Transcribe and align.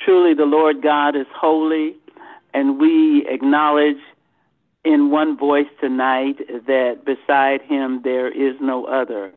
Truly, 0.00 0.34
the 0.34 0.44
Lord 0.44 0.82
God 0.82 1.16
is 1.16 1.26
holy, 1.34 1.96
and 2.54 2.78
we 2.78 3.26
acknowledge 3.28 3.98
in 4.84 5.10
one 5.10 5.36
voice 5.36 5.66
tonight 5.80 6.38
that 6.66 7.04
beside 7.04 7.60
him 7.62 8.02
there 8.04 8.28
is 8.28 8.56
no 8.60 8.84
other. 8.84 9.32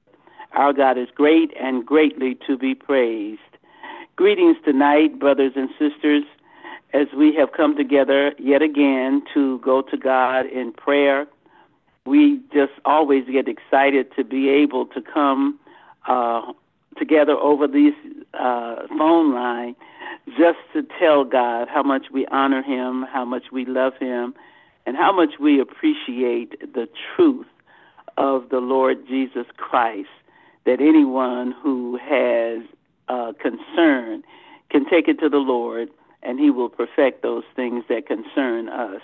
Our 0.54 0.74
God 0.74 0.98
is 0.98 1.08
great 1.16 1.52
and 1.60 1.86
greatly 1.86 2.38
to 2.48 2.58
be 2.58 2.76
praised. 2.76 3.42
Greetings 4.16 4.58
tonight, 4.64 5.20
brothers 5.20 5.54
and 5.56 5.70
sisters, 5.80 6.24
as 6.94 7.08
we 7.18 7.34
have 7.36 7.52
come 7.52 7.76
together 7.76 8.34
yet 8.38 8.62
again 8.62 9.24
to 9.34 9.60
go 9.60 9.82
to 9.82 9.98
God 9.98 10.46
in 10.46 10.74
prayer. 10.74 11.28
We 12.06 12.42
just 12.54 12.74
always 12.86 13.26
get 13.26 13.48
excited 13.48 14.08
to 14.16 14.24
be 14.24 14.50
able 14.50 14.88
to 14.88 15.02
come 15.02 15.60
uh, 16.08 16.42
together 17.00 17.34
over 17.34 17.68
this 17.68 17.94
uh, 18.34 18.88
phone 18.98 19.34
line 19.34 19.76
just 20.38 20.60
to 20.74 20.84
tell 21.00 21.24
God 21.24 21.68
how 21.68 21.82
much 21.82 22.08
we 22.12 22.26
honor 22.28 22.62
Him, 22.62 23.06
how 23.12 23.26
much 23.26 23.46
we 23.52 23.66
love 23.66 23.94
Him, 24.00 24.36
and 24.86 24.96
how 24.96 25.12
much 25.12 25.40
we 25.40 25.60
appreciate 25.60 26.60
the 26.74 26.88
truth 27.16 27.48
of 28.18 28.50
the 28.50 28.60
Lord 28.60 29.08
Jesus 29.08 29.46
Christ. 29.58 30.10
That 30.66 30.82
anyone 30.82 31.54
who 31.64 31.98
has 31.98 32.62
uh, 33.08 33.34
concern 33.42 34.24
can 34.70 34.88
take 34.88 35.08
it 35.08 35.20
to 35.20 35.30
the 35.30 35.38
Lord, 35.38 35.90
and 36.22 36.40
He 36.40 36.50
will 36.52 36.70
perfect 36.70 37.24
those 37.24 37.44
things 37.56 37.86
that 37.90 38.06
concern 38.06 38.70
us. 38.70 39.02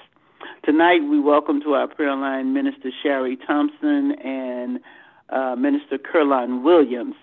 Tonight, 0.64 1.00
we 1.10 1.20
welcome 1.20 1.62
to 1.62 1.74
our 1.74 1.88
prayer 1.88 2.16
line 2.16 2.54
Minister 2.54 2.92
Sharre 3.04 3.36
Thompson 3.48 4.12
and 4.24 4.80
uh, 5.30 5.56
Minister 5.56 5.98
Kerlon 5.98 6.62
Williams. 6.62 7.16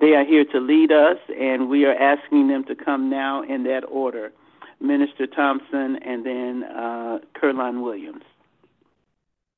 They 0.00 0.14
are 0.14 0.24
here 0.24 0.44
to 0.44 0.60
lead 0.60 0.92
us, 0.92 1.18
and 1.38 1.68
we 1.68 1.84
are 1.86 1.94
asking 1.94 2.48
them 2.48 2.64
to 2.64 2.74
come 2.74 3.08
now 3.08 3.42
in 3.42 3.64
that 3.64 3.84
order 3.88 4.32
Minister 4.80 5.26
Thompson 5.26 5.96
and 6.02 6.24
then 6.24 6.64
uh, 6.64 7.18
Kerlon 7.34 7.82
Williams. 7.82 8.24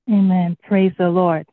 Amen. 0.09 0.57
Praise 0.63 0.93
the 0.97 1.09
Lord. 1.09 1.47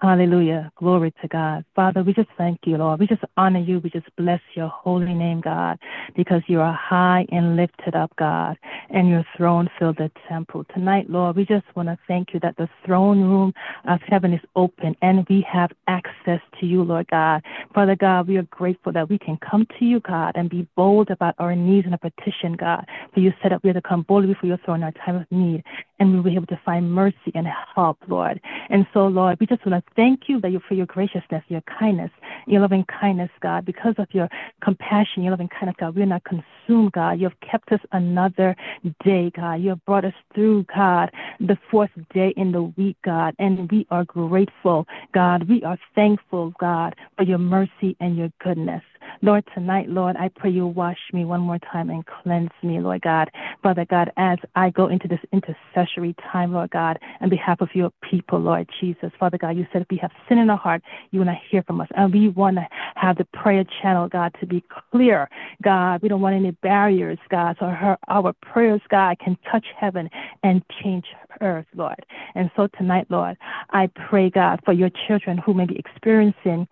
Hallelujah. 0.00 0.70
Glory 0.76 1.12
to 1.22 1.26
God. 1.26 1.64
Father, 1.74 2.04
we 2.04 2.12
just 2.12 2.28
thank 2.38 2.60
you, 2.64 2.76
Lord. 2.76 3.00
We 3.00 3.08
just 3.08 3.24
honor 3.36 3.58
you. 3.58 3.80
We 3.80 3.90
just 3.90 4.06
bless 4.14 4.40
your 4.54 4.68
holy 4.68 5.12
name, 5.12 5.40
God, 5.40 5.76
because 6.14 6.40
you 6.46 6.60
are 6.60 6.72
high 6.72 7.26
and 7.32 7.56
lifted 7.56 7.96
up, 7.96 8.14
God, 8.16 8.56
and 8.90 9.08
your 9.08 9.24
throne 9.36 9.68
filled 9.76 9.96
the 9.96 10.08
temple. 10.28 10.64
Tonight, 10.72 11.10
Lord, 11.10 11.34
we 11.34 11.44
just 11.44 11.64
want 11.74 11.88
to 11.88 11.98
thank 12.06 12.32
you 12.32 12.38
that 12.40 12.56
the 12.58 12.68
throne 12.86 13.22
room 13.22 13.52
of 13.88 13.98
heaven 14.06 14.32
is 14.32 14.40
open 14.54 14.94
and 15.02 15.26
we 15.28 15.44
have 15.50 15.72
access 15.88 16.40
to 16.60 16.66
you, 16.66 16.84
Lord 16.84 17.08
God. 17.08 17.42
Father 17.74 17.96
God, 17.96 18.28
we 18.28 18.36
are 18.36 18.42
grateful 18.42 18.92
that 18.92 19.08
we 19.08 19.18
can 19.18 19.36
come 19.38 19.66
to 19.80 19.84
you, 19.84 19.98
God, 19.98 20.36
and 20.36 20.48
be 20.48 20.68
bold 20.76 21.10
about 21.10 21.34
our 21.40 21.56
needs 21.56 21.86
and 21.86 21.94
our 21.94 22.10
petition, 22.10 22.54
God. 22.54 22.86
For 23.14 23.18
you 23.18 23.32
said 23.42 23.50
that 23.50 23.64
we 23.64 23.70
are 23.70 23.74
to 23.74 23.82
come 23.82 24.02
boldly 24.02 24.32
before 24.32 24.46
your 24.46 24.58
throne 24.58 24.76
in 24.76 24.84
our 24.84 24.92
time 24.92 25.16
of 25.16 25.26
need, 25.32 25.64
and 25.98 26.14
we'll 26.14 26.22
be 26.22 26.36
able 26.36 26.46
to 26.46 26.60
find 26.64 26.92
mercy 26.92 27.32
and 27.34 27.48
help, 27.74 27.98
Lord. 28.06 28.40
And 28.70 28.86
so, 28.94 29.06
Lord, 29.08 29.38
we 29.40 29.46
just 29.46 29.66
want 29.66 29.84
to 29.84 29.87
thank 29.96 30.28
you 30.28 30.40
that 30.40 30.50
you 30.50 30.60
for 30.66 30.74
your 30.74 30.86
graciousness, 30.86 31.42
your 31.48 31.62
kindness, 31.62 32.10
your 32.46 32.60
loving 32.60 32.84
kindness, 32.84 33.30
God. 33.40 33.64
Because 33.64 33.94
of 33.98 34.08
your 34.12 34.28
compassion, 34.62 35.22
your 35.22 35.32
loving 35.32 35.48
kindness, 35.48 35.76
God, 35.78 35.96
we're 35.96 36.06
not 36.06 36.22
consumed, 36.24 36.92
God. 36.92 37.18
You 37.18 37.28
have 37.28 37.40
kept 37.40 37.72
us 37.72 37.80
another 37.92 38.56
day, 39.04 39.30
God. 39.34 39.54
You 39.54 39.70
have 39.70 39.84
brought 39.84 40.04
us 40.04 40.14
through, 40.34 40.66
God, 40.74 41.10
the 41.40 41.58
fourth 41.70 41.90
day 42.12 42.32
in 42.36 42.52
the 42.52 42.62
week, 42.62 42.96
God. 43.04 43.34
And 43.38 43.70
we 43.70 43.86
are 43.90 44.04
grateful, 44.04 44.86
God. 45.12 45.48
We 45.48 45.62
are 45.64 45.78
thankful, 45.94 46.52
God, 46.58 46.94
for 47.16 47.24
your 47.24 47.38
mercy 47.38 47.96
and 48.00 48.16
your 48.16 48.30
goodness. 48.42 48.82
Lord, 49.22 49.44
tonight, 49.54 49.88
Lord, 49.88 50.16
I 50.16 50.28
pray 50.28 50.50
you 50.50 50.66
wash 50.66 50.98
me 51.12 51.24
one 51.24 51.40
more 51.40 51.58
time 51.58 51.90
and 51.90 52.04
cleanse 52.06 52.50
me, 52.62 52.80
Lord 52.80 53.02
God. 53.02 53.30
Father 53.62 53.84
God, 53.84 54.12
as 54.16 54.38
I 54.54 54.70
go 54.70 54.88
into 54.88 55.08
this 55.08 55.20
intercessory 55.32 56.14
time, 56.32 56.52
Lord 56.52 56.70
God, 56.70 56.98
on 57.20 57.28
behalf 57.28 57.60
of 57.60 57.68
your 57.74 57.90
people, 58.08 58.38
Lord 58.38 58.68
Jesus. 58.80 59.10
Father 59.18 59.38
God, 59.38 59.56
you 59.56 59.66
said 59.72 59.77
if 59.82 59.88
we 59.90 59.96
have 59.98 60.10
sin 60.28 60.38
in 60.38 60.50
our 60.50 60.56
heart, 60.56 60.82
you 61.10 61.20
want 61.20 61.30
to 61.30 61.48
hear 61.50 61.62
from 61.62 61.80
us. 61.80 61.88
And 61.96 62.12
we 62.12 62.28
want 62.28 62.56
to 62.56 62.66
have 62.96 63.16
the 63.16 63.24
prayer 63.26 63.64
channel, 63.82 64.08
God, 64.08 64.34
to 64.40 64.46
be 64.46 64.62
clear. 64.90 65.28
God, 65.62 66.02
we 66.02 66.08
don't 66.08 66.20
want 66.20 66.36
any 66.36 66.50
barriers, 66.50 67.18
God, 67.28 67.56
so 67.58 67.66
her, 67.66 67.96
our 68.08 68.32
prayers, 68.42 68.80
God, 68.88 69.18
can 69.18 69.36
touch 69.50 69.66
heaven 69.78 70.08
and 70.42 70.62
change 70.82 71.06
earth, 71.40 71.66
Lord. 71.74 72.04
And 72.34 72.50
so 72.56 72.68
tonight, 72.78 73.06
Lord, 73.08 73.36
I 73.70 73.88
pray, 74.08 74.30
God, 74.30 74.60
for 74.64 74.72
your 74.72 74.90
children 75.06 75.38
who 75.38 75.54
may 75.54 75.66
be 75.66 75.78
experiencing 75.78 76.66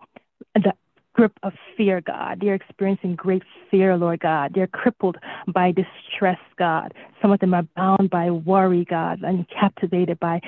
the 0.55 0.73
grip 1.17 1.33
of 1.41 1.53
fear, 1.75 1.99
God. 1.99 2.39
They're 2.39 2.53
experiencing 2.53 3.15
great 3.15 3.41
fear, 3.71 3.97
Lord 3.97 4.19
God. 4.19 4.51
They're 4.53 4.67
crippled 4.67 5.17
by 5.47 5.71
distress, 5.71 6.37
God. 6.57 6.93
Some 7.21 7.31
of 7.31 7.39
them 7.39 7.55
are 7.55 7.65
bound 7.75 8.11
by 8.11 8.29
worry, 8.29 8.85
God, 8.85 9.23
and 9.23 9.47
captivated 9.49 10.19
by 10.19 10.39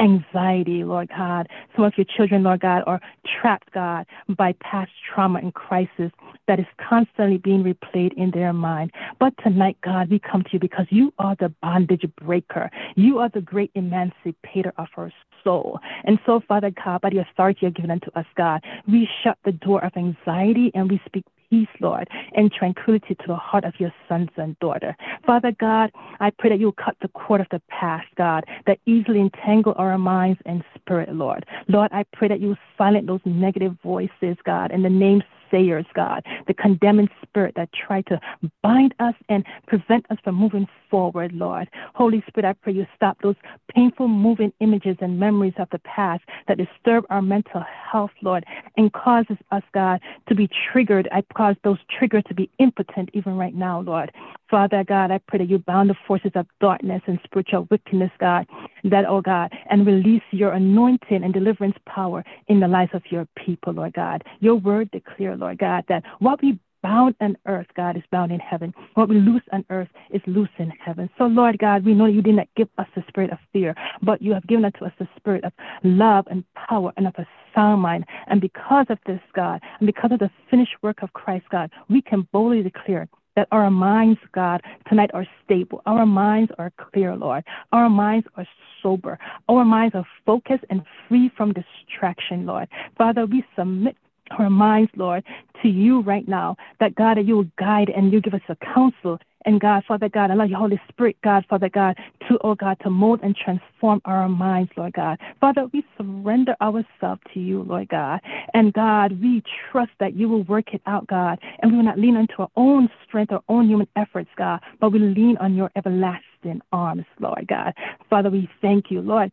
anxiety, 0.00 0.84
Lord 0.84 1.08
God. 1.08 1.48
Some 1.74 1.84
of 1.84 1.92
your 1.96 2.06
children, 2.16 2.42
Lord 2.42 2.60
God, 2.60 2.82
are 2.86 3.00
trapped, 3.40 3.72
God, 3.72 4.06
by 4.28 4.54
past 4.60 4.90
trauma 5.12 5.38
and 5.38 5.54
crisis 5.54 6.10
that 6.46 6.58
is 6.58 6.66
constantly 6.88 7.38
being 7.38 7.62
replayed 7.62 8.12
in 8.14 8.30
their 8.32 8.52
mind. 8.52 8.92
But 9.18 9.34
tonight, 9.42 9.76
God, 9.82 10.10
we 10.10 10.18
come 10.18 10.42
to 10.42 10.50
you 10.52 10.58
because 10.58 10.86
you 10.90 11.12
are 11.18 11.36
the 11.38 11.52
bondage 11.62 12.04
breaker. 12.20 12.70
You 12.96 13.18
are 13.18 13.28
the 13.28 13.40
great 13.40 13.70
emancipator 13.74 14.72
of 14.78 14.88
our 14.96 15.12
soul. 15.42 15.78
And 16.04 16.18
so, 16.26 16.40
Father 16.46 16.70
God, 16.70 17.00
by 17.00 17.10
the 17.10 17.18
authority 17.18 17.60
you've 17.62 17.74
given 17.74 17.90
unto 17.90 18.10
us, 18.14 18.26
God, 18.36 18.62
we 18.88 19.08
shut 19.22 19.38
the 19.44 19.52
door 19.52 19.84
of 19.84 19.92
anxiety 19.96 20.70
and 20.74 20.90
we 20.90 21.00
speak 21.06 21.24
peace, 21.54 21.68
Lord, 21.80 22.08
and 22.34 22.52
tranquility 22.52 23.14
to 23.14 23.24
the 23.28 23.36
heart 23.36 23.64
of 23.64 23.74
your 23.78 23.92
sons 24.08 24.30
and 24.36 24.58
daughter. 24.58 24.96
Father 25.24 25.52
God, 25.52 25.92
I 26.18 26.30
pray 26.30 26.50
that 26.50 26.58
you 26.58 26.66
will 26.66 26.84
cut 26.84 26.96
the 27.00 27.08
cord 27.08 27.40
of 27.40 27.46
the 27.50 27.62
past, 27.68 28.08
God, 28.16 28.44
that 28.66 28.78
easily 28.86 29.20
entangle 29.20 29.74
our 29.76 29.96
minds 29.96 30.40
and 30.46 30.64
spirit, 30.74 31.14
Lord. 31.14 31.46
Lord, 31.68 31.90
I 31.92 32.04
pray 32.12 32.28
that 32.28 32.40
you 32.40 32.48
will 32.48 32.58
silence 32.76 33.06
those 33.06 33.20
negative 33.24 33.76
voices, 33.84 34.36
God, 34.44 34.72
in 34.72 34.82
the 34.82 34.90
name 34.90 35.22
naysayers, 35.52 35.86
God, 35.94 36.24
the 36.46 36.54
condemning 36.54 37.08
spirit 37.22 37.54
that 37.56 37.70
try 37.72 38.02
to 38.02 38.20
bind 38.62 38.94
us 39.00 39.14
and 39.28 39.44
prevent 39.66 40.06
us 40.10 40.18
from 40.24 40.34
moving 40.34 40.66
forward, 40.90 41.32
Lord. 41.32 41.68
Holy 41.94 42.22
Spirit, 42.26 42.48
I 42.48 42.52
pray 42.54 42.72
you 42.72 42.86
stop 42.94 43.18
those 43.22 43.36
painful 43.74 44.08
moving 44.08 44.52
images 44.60 44.96
and 45.00 45.18
memories 45.18 45.54
of 45.58 45.68
the 45.70 45.78
past 45.80 46.22
that 46.48 46.58
disturb 46.58 47.04
our 47.10 47.22
mental 47.22 47.64
health, 47.90 48.10
Lord, 48.22 48.44
and 48.76 48.92
causes 48.92 49.36
us, 49.50 49.62
God, 49.72 50.00
to 50.28 50.34
be 50.34 50.48
triggered. 50.72 51.08
I 51.12 51.22
cause 51.36 51.56
those 51.64 51.78
triggers 51.98 52.24
to 52.28 52.34
be 52.34 52.50
impotent 52.58 53.10
even 53.12 53.36
right 53.36 53.54
now, 53.54 53.80
Lord. 53.80 54.12
Father 54.54 54.84
God, 54.84 55.10
I 55.10 55.18
pray 55.18 55.40
that 55.40 55.50
you 55.50 55.58
bound 55.58 55.90
the 55.90 55.96
forces 56.06 56.30
of 56.36 56.46
darkness 56.60 57.02
and 57.08 57.18
spiritual 57.24 57.66
wickedness, 57.72 58.12
God, 58.20 58.46
that, 58.84 59.04
oh 59.04 59.20
God, 59.20 59.50
and 59.68 59.84
release 59.84 60.22
your 60.30 60.52
anointing 60.52 61.24
and 61.24 61.34
deliverance 61.34 61.74
power 61.86 62.22
in 62.46 62.60
the 62.60 62.68
lives 62.68 62.92
of 62.94 63.02
your 63.10 63.26
people, 63.34 63.72
Lord 63.72 63.94
God. 63.94 64.22
Your 64.38 64.54
word 64.54 64.92
declare, 64.92 65.36
Lord 65.36 65.58
God, 65.58 65.82
that 65.88 66.04
what 66.20 66.40
we 66.40 66.56
bound 66.84 67.16
on 67.20 67.36
earth, 67.46 67.66
God, 67.76 67.96
is 67.96 68.04
bound 68.12 68.30
in 68.30 68.38
heaven. 68.38 68.72
What 68.94 69.08
we 69.08 69.18
loose 69.18 69.42
on 69.52 69.64
earth 69.70 69.88
is 70.10 70.22
loose 70.28 70.54
in 70.58 70.70
heaven. 70.70 71.10
So, 71.18 71.24
Lord 71.24 71.58
God, 71.58 71.84
we 71.84 71.92
know 71.92 72.06
you 72.06 72.22
did 72.22 72.36
not 72.36 72.46
give 72.56 72.68
us 72.78 72.86
the 72.94 73.02
spirit 73.08 73.32
of 73.32 73.38
fear, 73.52 73.74
but 74.02 74.22
you 74.22 74.32
have 74.34 74.46
given 74.46 74.64
unto 74.64 74.84
us 74.84 74.92
the 75.00 75.08
spirit 75.16 75.42
of 75.42 75.52
love 75.82 76.28
and 76.30 76.44
power 76.54 76.92
and 76.96 77.08
of 77.08 77.14
a 77.18 77.26
sound 77.56 77.82
mind. 77.82 78.04
And 78.28 78.40
because 78.40 78.86
of 78.88 78.98
this, 79.04 79.20
God, 79.34 79.60
and 79.80 79.86
because 79.86 80.12
of 80.12 80.20
the 80.20 80.30
finished 80.48 80.76
work 80.80 81.02
of 81.02 81.12
Christ, 81.12 81.46
God, 81.50 81.72
we 81.88 82.00
can 82.00 82.28
boldly 82.30 82.62
declare 82.62 83.08
that 83.36 83.48
our 83.52 83.70
minds, 83.70 84.20
God, 84.32 84.62
tonight 84.88 85.10
are 85.14 85.26
stable. 85.44 85.82
Our 85.86 86.06
minds 86.06 86.52
are 86.58 86.72
clear, 86.76 87.16
Lord. 87.16 87.44
Our 87.72 87.88
minds 87.88 88.26
are 88.36 88.46
sober. 88.82 89.18
Our 89.48 89.64
minds 89.64 89.94
are 89.94 90.06
focused 90.24 90.64
and 90.70 90.82
free 91.08 91.30
from 91.36 91.52
distraction, 91.52 92.46
Lord. 92.46 92.68
Father, 92.96 93.26
we 93.26 93.44
submit 93.56 93.96
our 94.38 94.50
minds, 94.50 94.90
Lord, 94.96 95.24
to 95.62 95.68
you 95.68 96.00
right 96.00 96.26
now, 96.26 96.56
that 96.80 96.94
God, 96.94 97.16
that 97.16 97.26
you 97.26 97.36
will 97.36 97.50
guide 97.58 97.90
and 97.90 98.12
you 98.12 98.20
give 98.20 98.34
us 98.34 98.40
a 98.48 98.56
counsel 98.56 99.18
and 99.44 99.60
God, 99.60 99.84
Father 99.86 100.08
God, 100.08 100.30
allow 100.30 100.44
your 100.44 100.58
Holy 100.58 100.80
Spirit, 100.88 101.16
God, 101.22 101.44
Father 101.48 101.68
God, 101.68 101.96
to, 102.28 102.38
oh 102.42 102.54
God, 102.54 102.78
to 102.82 102.90
mold 102.90 103.20
and 103.22 103.36
transform 103.36 104.00
our 104.04 104.28
minds, 104.28 104.70
Lord 104.76 104.94
God. 104.94 105.18
Father, 105.40 105.66
we 105.72 105.84
surrender 105.96 106.56
ourselves 106.60 107.20
to 107.32 107.40
you, 107.40 107.62
Lord 107.62 107.88
God. 107.88 108.20
And 108.54 108.72
God, 108.72 109.20
we 109.20 109.42
trust 109.70 109.92
that 110.00 110.14
you 110.14 110.28
will 110.28 110.44
work 110.44 110.72
it 110.72 110.82
out, 110.86 111.06
God. 111.06 111.38
And 111.60 111.72
we 111.72 111.76
will 111.78 111.84
not 111.84 111.98
lean 111.98 112.16
into 112.16 112.34
our 112.38 112.50
own 112.56 112.88
strength, 113.06 113.32
our 113.32 113.42
own 113.48 113.68
human 113.68 113.88
efforts, 113.96 114.30
God, 114.36 114.60
but 114.80 114.90
we 114.90 114.98
lean 114.98 115.36
on 115.38 115.54
your 115.54 115.70
everlasting 115.76 116.60
arms, 116.72 117.04
Lord 117.20 117.46
God. 117.48 117.74
Father, 118.08 118.30
we 118.30 118.48
thank 118.60 118.90
you, 118.90 119.00
Lord. 119.00 119.30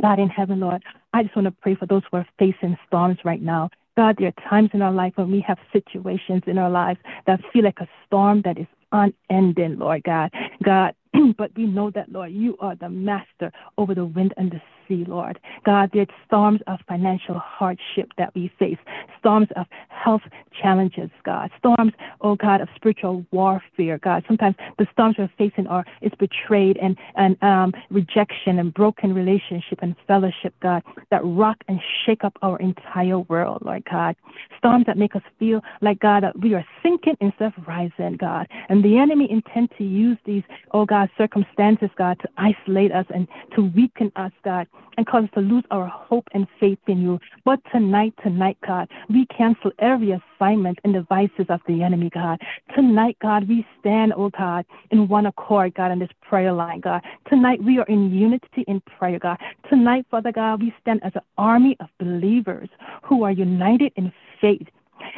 God 0.00 0.18
in 0.18 0.28
heaven, 0.28 0.60
Lord, 0.60 0.82
I 1.12 1.22
just 1.22 1.36
want 1.36 1.46
to 1.46 1.52
pray 1.52 1.76
for 1.76 1.86
those 1.86 2.02
who 2.10 2.18
are 2.18 2.26
facing 2.38 2.76
storms 2.86 3.18
right 3.24 3.40
now. 3.40 3.70
God, 3.96 4.16
there 4.18 4.28
are 4.28 4.50
times 4.50 4.70
in 4.72 4.82
our 4.82 4.90
life 4.90 5.12
when 5.14 5.30
we 5.30 5.40
have 5.46 5.58
situations 5.72 6.42
in 6.46 6.58
our 6.58 6.70
lives 6.70 6.98
that 7.28 7.40
feel 7.52 7.62
like 7.62 7.78
a 7.78 7.88
storm 8.04 8.42
that 8.44 8.58
is 8.58 8.66
unending, 8.94 9.78
Lord 9.78 10.02
God. 10.04 10.30
God, 10.64 10.94
but 11.38 11.50
we 11.56 11.66
know 11.66 11.90
that, 11.90 12.10
Lord, 12.10 12.32
you 12.32 12.56
are 12.60 12.76
the 12.76 12.88
master 12.88 13.52
over 13.78 13.94
the 13.94 14.04
wind 14.04 14.34
and 14.36 14.50
the 14.50 14.60
sea, 14.88 15.04
Lord. 15.06 15.38
God, 15.64 15.90
there's 15.92 16.08
storms 16.26 16.60
of 16.66 16.78
financial 16.88 17.38
hardship 17.38 18.10
that 18.18 18.34
we 18.34 18.52
face, 18.58 18.78
storms 19.18 19.48
of 19.56 19.66
health 19.88 20.22
challenges, 20.60 21.10
God, 21.24 21.50
storms, 21.58 21.92
oh 22.20 22.36
God, 22.36 22.60
of 22.60 22.68
spiritual 22.76 23.24
warfare, 23.30 23.98
God. 23.98 24.24
Sometimes 24.26 24.56
the 24.78 24.86
storms 24.92 25.16
we're 25.18 25.30
facing 25.38 25.66
are 25.66 25.84
is 26.02 26.12
betrayed 26.18 26.76
and 26.78 26.96
and 27.16 27.42
um, 27.42 27.72
rejection 27.90 28.58
and 28.58 28.72
broken 28.74 29.14
relationship 29.14 29.78
and 29.82 29.94
fellowship, 30.06 30.54
God, 30.60 30.82
that 31.10 31.22
rock 31.24 31.58
and 31.68 31.80
shake 32.04 32.24
up 32.24 32.36
our 32.42 32.58
entire 32.58 33.18
world, 33.18 33.62
Lord 33.64 33.84
God. 33.90 34.16
Storms 34.58 34.86
that 34.86 34.98
make 34.98 35.16
us 35.16 35.22
feel 35.38 35.60
like 35.80 36.00
God 36.00 36.24
that 36.24 36.38
we 36.40 36.54
are 36.54 36.64
sinking 36.82 37.16
instead 37.20 37.52
of 37.56 37.68
rising, 37.68 38.16
God. 38.16 38.48
And 38.68 38.82
the 38.82 38.98
enemy 38.98 39.30
intend 39.30 39.70
to 39.78 39.84
use 39.84 40.18
these, 40.24 40.42
oh 40.72 40.86
God, 40.86 41.10
circumstances, 41.18 41.90
God, 41.96 42.18
to 42.20 42.28
isolate 42.38 42.92
us 42.92 43.06
and 43.14 43.28
to 43.54 43.62
weaken 43.76 44.10
us, 44.16 44.32
God, 44.44 44.66
and 44.96 45.06
cause 45.06 45.24
us 45.24 45.30
to 45.34 45.40
lose 45.40 45.64
our 45.70 45.86
hope 45.86 46.28
and 46.32 46.46
faith 46.60 46.78
in 46.86 47.02
you. 47.02 47.18
But 47.44 47.60
tonight, 47.72 48.14
tonight, 48.22 48.58
God, 48.66 48.88
we 49.08 49.26
cancel 49.26 49.72
every 49.78 50.12
assignment 50.12 50.78
and 50.84 50.92
devices 50.92 51.46
of 51.48 51.60
the 51.66 51.82
enemy, 51.82 52.10
God. 52.10 52.40
Tonight, 52.74 53.16
God, 53.20 53.48
we 53.48 53.66
stand, 53.80 54.12
oh 54.16 54.30
God, 54.30 54.64
in 54.90 55.08
one 55.08 55.26
accord, 55.26 55.74
God, 55.74 55.90
in 55.90 55.98
this 55.98 56.10
prayer 56.22 56.52
line, 56.52 56.80
God. 56.80 57.02
Tonight, 57.28 57.62
we 57.62 57.78
are 57.78 57.86
in 57.86 58.12
unity 58.12 58.64
in 58.66 58.80
prayer, 58.80 59.18
God. 59.18 59.38
Tonight, 59.68 60.06
Father 60.10 60.32
God, 60.32 60.62
we 60.62 60.74
stand 60.80 61.00
as 61.04 61.12
an 61.14 61.22
army 61.38 61.76
of 61.80 61.88
believers 61.98 62.68
who 63.02 63.24
are 63.24 63.32
united 63.32 63.92
in 63.96 64.12
faith 64.40 64.68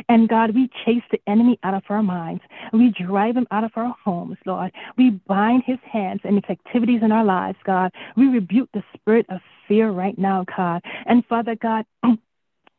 and 0.09 0.29
God, 0.29 0.55
we 0.55 0.71
chase 0.85 1.03
the 1.11 1.21
enemy 1.27 1.59
out 1.63 1.75
of 1.75 1.83
our 1.89 2.03
minds. 2.03 2.43
We 2.73 2.91
drive 2.91 3.37
him 3.37 3.47
out 3.51 3.65
of 3.65 3.73
our 3.77 3.95
homes, 4.05 4.37
Lord. 4.47 4.73
We 4.97 5.11
bind 5.27 5.65
his 5.65 5.79
hands 5.91 6.21
and 6.25 6.37
his 6.37 6.51
activities 6.51 7.01
in 7.03 7.13
our 7.13 7.25
lives, 7.25 7.59
God. 7.65 7.93
We 8.17 8.27
rebuke 8.27 8.71
the 8.73 8.83
spirit 8.95 9.27
of 9.29 9.41
fear 9.69 9.91
right 9.91 10.17
now, 10.19 10.45
God. 10.57 10.83
And 11.07 11.25
Father 11.27 11.57
God, 11.57 11.85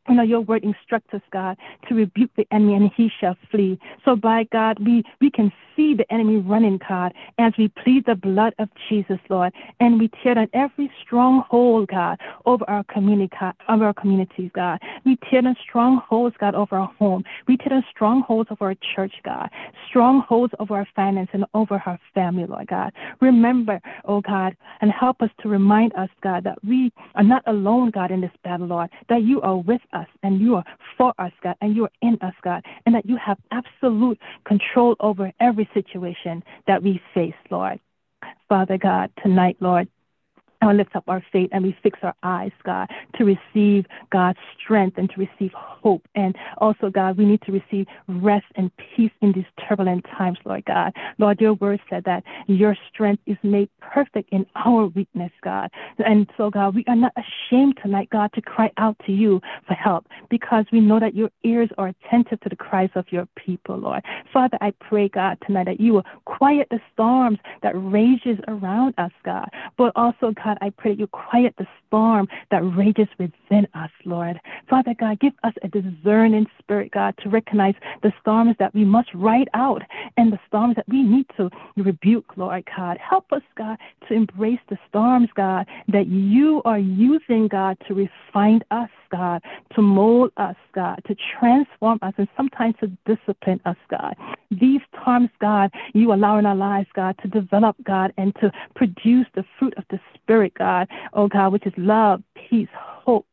you 0.08 0.14
know, 0.14 0.22
your 0.22 0.40
word 0.40 0.64
instructs 0.64 1.12
us, 1.12 1.22
God, 1.32 1.56
to 1.88 1.94
rebuke 1.94 2.30
the 2.36 2.46
enemy 2.50 2.74
and 2.74 2.90
he 2.96 3.10
shall 3.20 3.36
flee. 3.50 3.78
So 4.04 4.16
by 4.16 4.44
God, 4.50 4.78
we, 4.84 5.04
we 5.20 5.30
can 5.30 5.52
see 5.76 5.94
the 5.94 6.10
enemy 6.12 6.38
running, 6.38 6.80
God, 6.88 7.14
as 7.38 7.52
we 7.56 7.68
plead 7.68 8.04
the 8.06 8.14
blood 8.14 8.54
of 8.58 8.68
Jesus, 8.88 9.18
Lord, 9.28 9.52
and 9.80 9.98
we 9.98 10.10
tear 10.22 10.34
down 10.34 10.48
every 10.52 10.90
stronghold, 11.02 11.88
God, 11.88 12.18
over 12.46 12.64
our 12.68 12.84
community, 12.84 13.32
over 13.68 13.84
our 13.84 13.94
communities, 13.94 14.50
God. 14.54 14.80
We 15.04 15.18
tear 15.30 15.42
down 15.42 15.56
strongholds, 15.62 16.36
God, 16.38 16.54
over 16.54 16.76
our 16.76 16.92
home. 16.98 17.24
We 17.46 17.56
tear 17.56 17.70
down 17.70 17.84
strongholds 17.90 18.50
over 18.50 18.66
our 18.66 18.76
church, 18.94 19.12
God, 19.24 19.50
strongholds 19.88 20.52
over 20.58 20.76
our 20.76 20.88
finance 20.96 21.30
and 21.32 21.44
over 21.54 21.82
our 21.86 21.98
family, 22.14 22.46
Lord 22.46 22.66
God. 22.66 22.92
Remember, 23.20 23.80
oh 24.04 24.20
God, 24.20 24.56
and 24.80 24.90
help 24.90 25.22
us 25.22 25.30
to 25.42 25.48
remind 25.48 25.94
us, 25.94 26.08
God, 26.22 26.44
that 26.44 26.58
we 26.64 26.92
are 27.14 27.22
not 27.22 27.42
alone, 27.46 27.90
God, 27.90 28.10
in 28.10 28.20
this 28.20 28.30
battle, 28.42 28.66
Lord, 28.66 28.90
that 29.08 29.22
you 29.22 29.40
are 29.42 29.56
with 29.56 29.82
us 29.92 29.97
and 30.22 30.40
you 30.40 30.56
are 30.56 30.64
for 30.96 31.14
us, 31.18 31.32
God, 31.42 31.56
and 31.60 31.74
you 31.74 31.84
are 31.84 31.92
in 32.02 32.18
us, 32.20 32.34
God, 32.42 32.64
and 32.86 32.94
that 32.94 33.06
you 33.06 33.16
have 33.16 33.38
absolute 33.50 34.18
control 34.44 34.96
over 35.00 35.32
every 35.40 35.68
situation 35.74 36.42
that 36.66 36.82
we 36.82 37.00
face, 37.14 37.34
Lord. 37.50 37.80
Father 38.48 38.78
God, 38.78 39.10
tonight, 39.22 39.56
Lord, 39.60 39.88
and 40.60 40.70
we 40.70 40.76
lift 40.76 40.96
up 40.96 41.04
our 41.08 41.22
faith 41.32 41.50
and 41.52 41.64
we 41.64 41.76
fix 41.82 41.98
our 42.02 42.14
eyes, 42.22 42.52
God, 42.64 42.88
to 43.16 43.24
receive 43.24 43.86
God's 44.10 44.38
strength 44.60 44.98
and 44.98 45.08
to 45.10 45.16
receive 45.16 45.52
hope. 45.54 46.02
And 46.14 46.36
also, 46.58 46.90
God, 46.90 47.16
we 47.16 47.24
need 47.24 47.42
to 47.42 47.52
receive 47.52 47.86
rest 48.08 48.46
and 48.56 48.70
peace 48.76 49.12
in 49.20 49.32
these 49.32 49.44
turbulent 49.68 50.04
times, 50.16 50.38
Lord 50.44 50.64
God. 50.64 50.92
Lord, 51.18 51.40
your 51.40 51.54
word 51.54 51.80
said 51.88 52.04
that 52.04 52.24
your 52.46 52.76
strength 52.92 53.22
is 53.26 53.36
made 53.42 53.68
perfect 53.80 54.30
in 54.32 54.46
our 54.56 54.86
weakness, 54.86 55.30
God. 55.42 55.70
And 55.98 56.28
so, 56.36 56.50
God, 56.50 56.74
we 56.74 56.84
are 56.88 56.96
not 56.96 57.12
ashamed 57.16 57.78
tonight, 57.82 58.08
God, 58.10 58.32
to 58.34 58.42
cry 58.42 58.70
out 58.76 58.96
to 59.06 59.12
you 59.12 59.40
for 59.66 59.74
help 59.74 60.06
because 60.28 60.64
we 60.72 60.80
know 60.80 60.98
that 60.98 61.14
your 61.14 61.30
ears 61.44 61.70
are 61.78 61.88
attentive 61.88 62.40
to 62.40 62.48
the 62.48 62.56
cries 62.56 62.90
of 62.94 63.06
your 63.10 63.26
people, 63.36 63.76
Lord. 63.76 64.02
Father, 64.32 64.58
I 64.60 64.72
pray, 64.80 65.08
God, 65.08 65.38
tonight 65.46 65.66
that 65.66 65.80
you 65.80 65.94
will 65.94 66.04
quiet 66.24 66.66
the 66.70 66.80
storms 66.92 67.38
that 67.62 67.72
rages 67.74 68.38
around 68.48 68.94
us, 68.98 69.12
God, 69.24 69.48
but 69.76 69.92
also, 69.94 70.32
God, 70.32 70.47
God, 70.48 70.56
I 70.62 70.70
pray 70.70 70.92
that 70.92 70.98
you 70.98 71.06
quiet 71.08 71.54
the 71.58 71.66
storm 71.86 72.26
that 72.50 72.62
rages 72.74 73.08
within 73.18 73.68
us, 73.74 73.90
Lord. 74.06 74.40
Father 74.70 74.94
God, 74.98 75.20
give 75.20 75.34
us 75.44 75.52
a 75.62 75.68
discerning 75.68 76.46
spirit, 76.58 76.90
God, 76.90 77.14
to 77.22 77.28
recognize 77.28 77.74
the 78.02 78.14
storms 78.18 78.56
that 78.58 78.72
we 78.74 78.82
must 78.82 79.10
ride 79.12 79.50
out 79.52 79.82
and 80.16 80.32
the 80.32 80.40
storms 80.46 80.76
that 80.76 80.88
we 80.88 81.02
need 81.02 81.26
to 81.36 81.50
rebuke, 81.76 82.38
Lord 82.38 82.64
God. 82.74 82.96
Help 82.96 83.30
us, 83.30 83.42
God, 83.58 83.76
to 84.08 84.14
embrace 84.14 84.60
the 84.70 84.78
storms, 84.88 85.28
God, 85.36 85.66
that 85.88 86.06
you 86.06 86.62
are 86.64 86.78
using, 86.78 87.48
God, 87.48 87.76
to 87.86 87.94
refine 87.94 88.62
us, 88.70 88.88
God, 89.10 89.42
to 89.74 89.82
mold 89.82 90.32
us, 90.36 90.56
God, 90.74 91.00
to 91.06 91.16
transform 91.38 91.98
us, 92.02 92.14
and 92.16 92.28
sometimes 92.36 92.74
to 92.80 92.88
discipline 93.06 93.60
us, 93.64 93.76
God. 93.90 94.14
These 94.50 94.80
times, 95.04 95.30
God, 95.40 95.70
you 95.94 96.12
allow 96.12 96.38
in 96.38 96.46
our 96.46 96.56
lives, 96.56 96.88
God, 96.94 97.16
to 97.22 97.28
develop, 97.28 97.76
God, 97.84 98.12
and 98.16 98.34
to 98.36 98.50
produce 98.74 99.26
the 99.34 99.44
fruit 99.58 99.74
of 99.76 99.84
the 99.90 100.00
Spirit, 100.14 100.54
God, 100.54 100.88
oh 101.12 101.28
God, 101.28 101.52
which 101.52 101.66
is 101.66 101.72
love, 101.76 102.22
peace, 102.34 102.68
hope, 102.72 103.26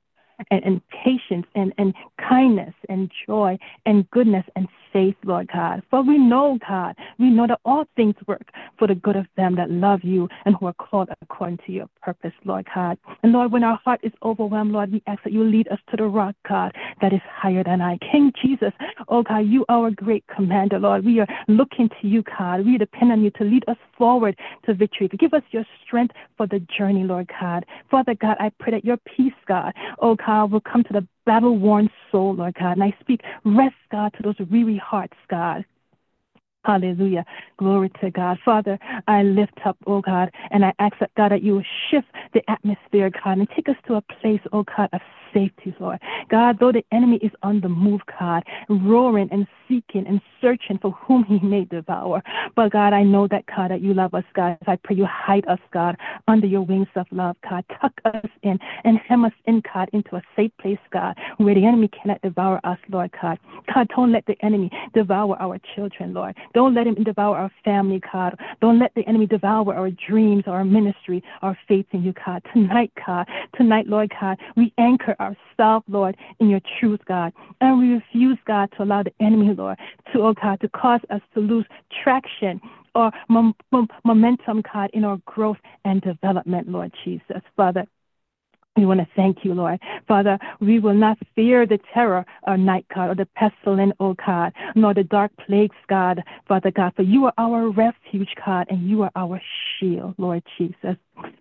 and, 0.51 0.63
and 0.63 0.81
patience 0.89 1.45
and, 1.55 1.73
and 1.77 1.93
kindness 2.17 2.73
and 2.89 3.11
joy 3.25 3.57
and 3.85 4.09
goodness 4.11 4.45
and 4.55 4.67
faith, 4.91 5.15
Lord 5.25 5.49
God. 5.51 5.83
For 5.89 6.01
we 6.01 6.17
know, 6.17 6.57
God, 6.67 6.95
we 7.19 7.29
know 7.29 7.47
that 7.47 7.59
all 7.65 7.85
things 7.95 8.15
work 8.27 8.47
for 8.79 8.87
the 8.87 8.95
good 8.95 9.15
of 9.15 9.25
them 9.35 9.55
that 9.57 9.69
love 9.69 10.01
you 10.03 10.29
and 10.45 10.55
who 10.55 10.67
are 10.67 10.73
called 10.73 11.09
according 11.21 11.59
to 11.65 11.71
your 11.71 11.89
purpose, 12.01 12.31
Lord 12.45 12.65
God. 12.73 12.97
And 13.21 13.33
Lord, 13.33 13.51
when 13.51 13.63
our 13.63 13.79
heart 13.83 13.99
is 14.03 14.13
overwhelmed, 14.23 14.71
Lord, 14.71 14.91
we 14.91 15.03
ask 15.07 15.21
that 15.23 15.33
you 15.33 15.43
lead 15.43 15.67
us 15.67 15.79
to 15.91 15.97
the 15.97 16.05
rock, 16.05 16.35
God, 16.47 16.73
that 17.01 17.13
is 17.13 17.21
higher 17.29 17.63
than 17.63 17.81
I. 17.81 17.97
King 17.97 18.31
Jesus, 18.41 18.71
oh 19.09 19.23
God, 19.23 19.39
you 19.39 19.65
are 19.69 19.87
a 19.87 19.91
great 19.91 20.23
commander, 20.33 20.79
Lord. 20.79 21.03
We 21.03 21.19
are 21.19 21.27
looking 21.47 21.89
to 22.01 22.07
you, 22.07 22.23
God. 22.37 22.65
We 22.65 22.77
depend 22.77 23.11
on 23.11 23.21
you 23.21 23.31
to 23.31 23.43
lead 23.43 23.65
us 23.67 23.77
forward 23.97 24.37
to 24.65 24.73
victory, 24.73 25.09
give 25.19 25.33
us 25.33 25.43
your 25.51 25.65
strength 25.85 26.13
for 26.37 26.47
the 26.47 26.59
journey, 26.77 27.03
Lord 27.03 27.29
God. 27.39 27.65
Father 27.91 28.15
God, 28.15 28.37
I 28.39 28.51
pray 28.59 28.71
that 28.71 28.85
your 28.85 28.97
peace, 28.97 29.33
God, 29.47 29.73
oh 29.99 30.15
God, 30.15 30.24
will 30.27 30.61
come 30.61 30.83
to 30.83 30.93
the 30.93 31.07
battle 31.25 31.57
worn 31.57 31.89
soul, 32.11 32.35
Lord 32.35 32.55
God. 32.55 32.73
And 32.73 32.83
I 32.83 32.95
speak 32.99 33.21
rest, 33.43 33.75
God, 33.91 34.13
to 34.17 34.23
those 34.23 34.47
weary 34.49 34.77
hearts, 34.77 35.17
God. 35.29 35.65
Hallelujah. 36.65 37.25
Glory 37.57 37.91
to 38.01 38.09
God. 38.09 38.39
Father, 38.43 38.79
I 39.07 39.21
lift 39.21 39.59
up, 39.65 39.77
oh 39.85 40.01
God, 40.01 40.31
and 40.49 40.65
I 40.65 40.73
ask 40.79 40.97
that 40.99 41.11
God 41.15 41.31
that 41.31 41.43
you 41.43 41.53
will 41.53 41.63
shift 41.91 42.07
the 42.33 42.41
atmosphere, 42.49 43.11
God, 43.23 43.37
and 43.37 43.47
take 43.55 43.69
us 43.69 43.75
to 43.87 43.95
a 43.95 44.01
place, 44.01 44.41
oh 44.51 44.63
God, 44.63 44.89
of 44.91 45.01
safety, 45.35 45.75
Lord. 45.79 45.99
God, 46.29 46.57
though 46.59 46.71
the 46.71 46.85
enemy 46.91 47.17
is 47.17 47.31
on 47.43 47.61
the 47.61 47.69
move, 47.69 48.01
God, 48.19 48.43
roaring 48.69 49.29
and 49.31 49.45
seeking 49.67 50.07
and 50.07 50.21
searching 50.41 50.77
for 50.81 50.91
whom 50.91 51.23
he 51.25 51.39
may 51.39 51.65
devour. 51.65 52.23
But 52.55 52.71
God, 52.71 52.93
I 52.93 53.03
know 53.03 53.27
that, 53.27 53.45
God, 53.47 53.71
that 53.71 53.81
you 53.81 53.93
love 53.93 54.13
us, 54.13 54.23
God. 54.33 54.57
I 54.67 54.77
pray 54.77 54.95
you 54.95 55.05
hide 55.05 55.47
us, 55.47 55.59
God, 55.73 55.97
under 56.27 56.47
your 56.47 56.61
wings 56.61 56.87
of 56.95 57.07
love, 57.11 57.35
God. 57.47 57.65
Tuck 57.81 57.93
us 58.05 58.29
in 58.43 58.59
and 58.83 58.97
hem 58.97 59.25
us 59.25 59.33
in, 59.45 59.61
God, 59.73 59.89
into 59.91 60.15
a 60.15 60.21
safe 60.35 60.51
place, 60.61 60.79
God, 60.91 61.17
where 61.37 61.55
the 61.55 61.65
enemy 61.65 61.89
cannot 61.89 62.21
devour 62.21 62.59
us, 62.63 62.77
Lord 62.89 63.11
God. 63.21 63.39
God, 63.73 63.87
don't 63.95 64.11
let 64.11 64.25
the 64.25 64.35
enemy 64.43 64.69
devour 64.93 65.35
our 65.41 65.59
children, 65.75 66.13
Lord. 66.13 66.35
Don't 66.53 66.73
let 66.73 66.87
him 66.87 66.95
devour 66.95 67.37
our 67.37 67.51
family, 67.63 68.01
God. 68.13 68.39
Don't 68.61 68.79
let 68.79 68.93
the 68.95 69.07
enemy 69.07 69.25
devour 69.25 69.73
our 69.75 69.91
dreams, 69.91 70.43
our 70.47 70.63
ministry, 70.63 71.23
our 71.41 71.57
faith 71.67 71.87
in 71.91 72.03
you, 72.03 72.13
God. 72.25 72.43
Tonight, 72.53 72.91
God, 73.05 73.27
tonight, 73.55 73.87
Lord 73.87 74.11
God, 74.19 74.37
we 74.55 74.73
anchor 74.77 75.15
ourselves, 75.25 75.85
Lord, 75.87 76.15
in 76.39 76.49
your 76.49 76.61
truth, 76.79 76.99
God. 77.07 77.33
And 77.61 77.79
we 77.79 77.93
refuse, 77.93 78.37
God, 78.45 78.69
to 78.77 78.83
allow 78.83 79.03
the 79.03 79.13
enemy, 79.19 79.53
Lord, 79.53 79.77
to, 80.13 80.21
oh 80.21 80.33
God, 80.33 80.59
to 80.61 80.69
cause 80.69 81.01
us 81.09 81.21
to 81.33 81.39
lose 81.39 81.65
traction 82.03 82.61
or 82.93 83.11
mom- 83.29 83.55
mom- 83.71 83.89
momentum, 84.03 84.63
God, 84.73 84.89
in 84.93 85.03
our 85.03 85.17
growth 85.25 85.57
and 85.83 86.01
development, 86.01 86.69
Lord 86.69 86.93
Jesus. 87.03 87.41
Father, 87.55 87.85
we 88.77 88.85
want 88.85 88.99
to 88.99 89.07
thank 89.15 89.45
you, 89.45 89.53
Lord. 89.53 89.79
Father, 90.07 90.37
we 90.59 90.79
will 90.79 90.93
not 90.93 91.17
fear 91.33 91.65
the 91.65 91.79
terror 91.93 92.25
of 92.43 92.59
night, 92.59 92.85
God, 92.93 93.09
or 93.09 93.15
the 93.15 93.27
pestilence, 93.35 93.93
oh 94.01 94.15
God, 94.25 94.51
nor 94.75 94.93
the 94.93 95.03
dark 95.03 95.31
plagues, 95.45 95.75
God, 95.87 96.21
Father 96.47 96.71
God, 96.71 96.93
for 96.95 97.03
you 97.03 97.25
are 97.25 97.33
our 97.37 97.69
refuge, 97.69 98.29
God, 98.45 98.67
and 98.69 98.89
you 98.89 99.03
are 99.03 99.11
our 99.15 99.41
shield, 99.79 100.15
Lord 100.17 100.43
Jesus. 100.57 100.97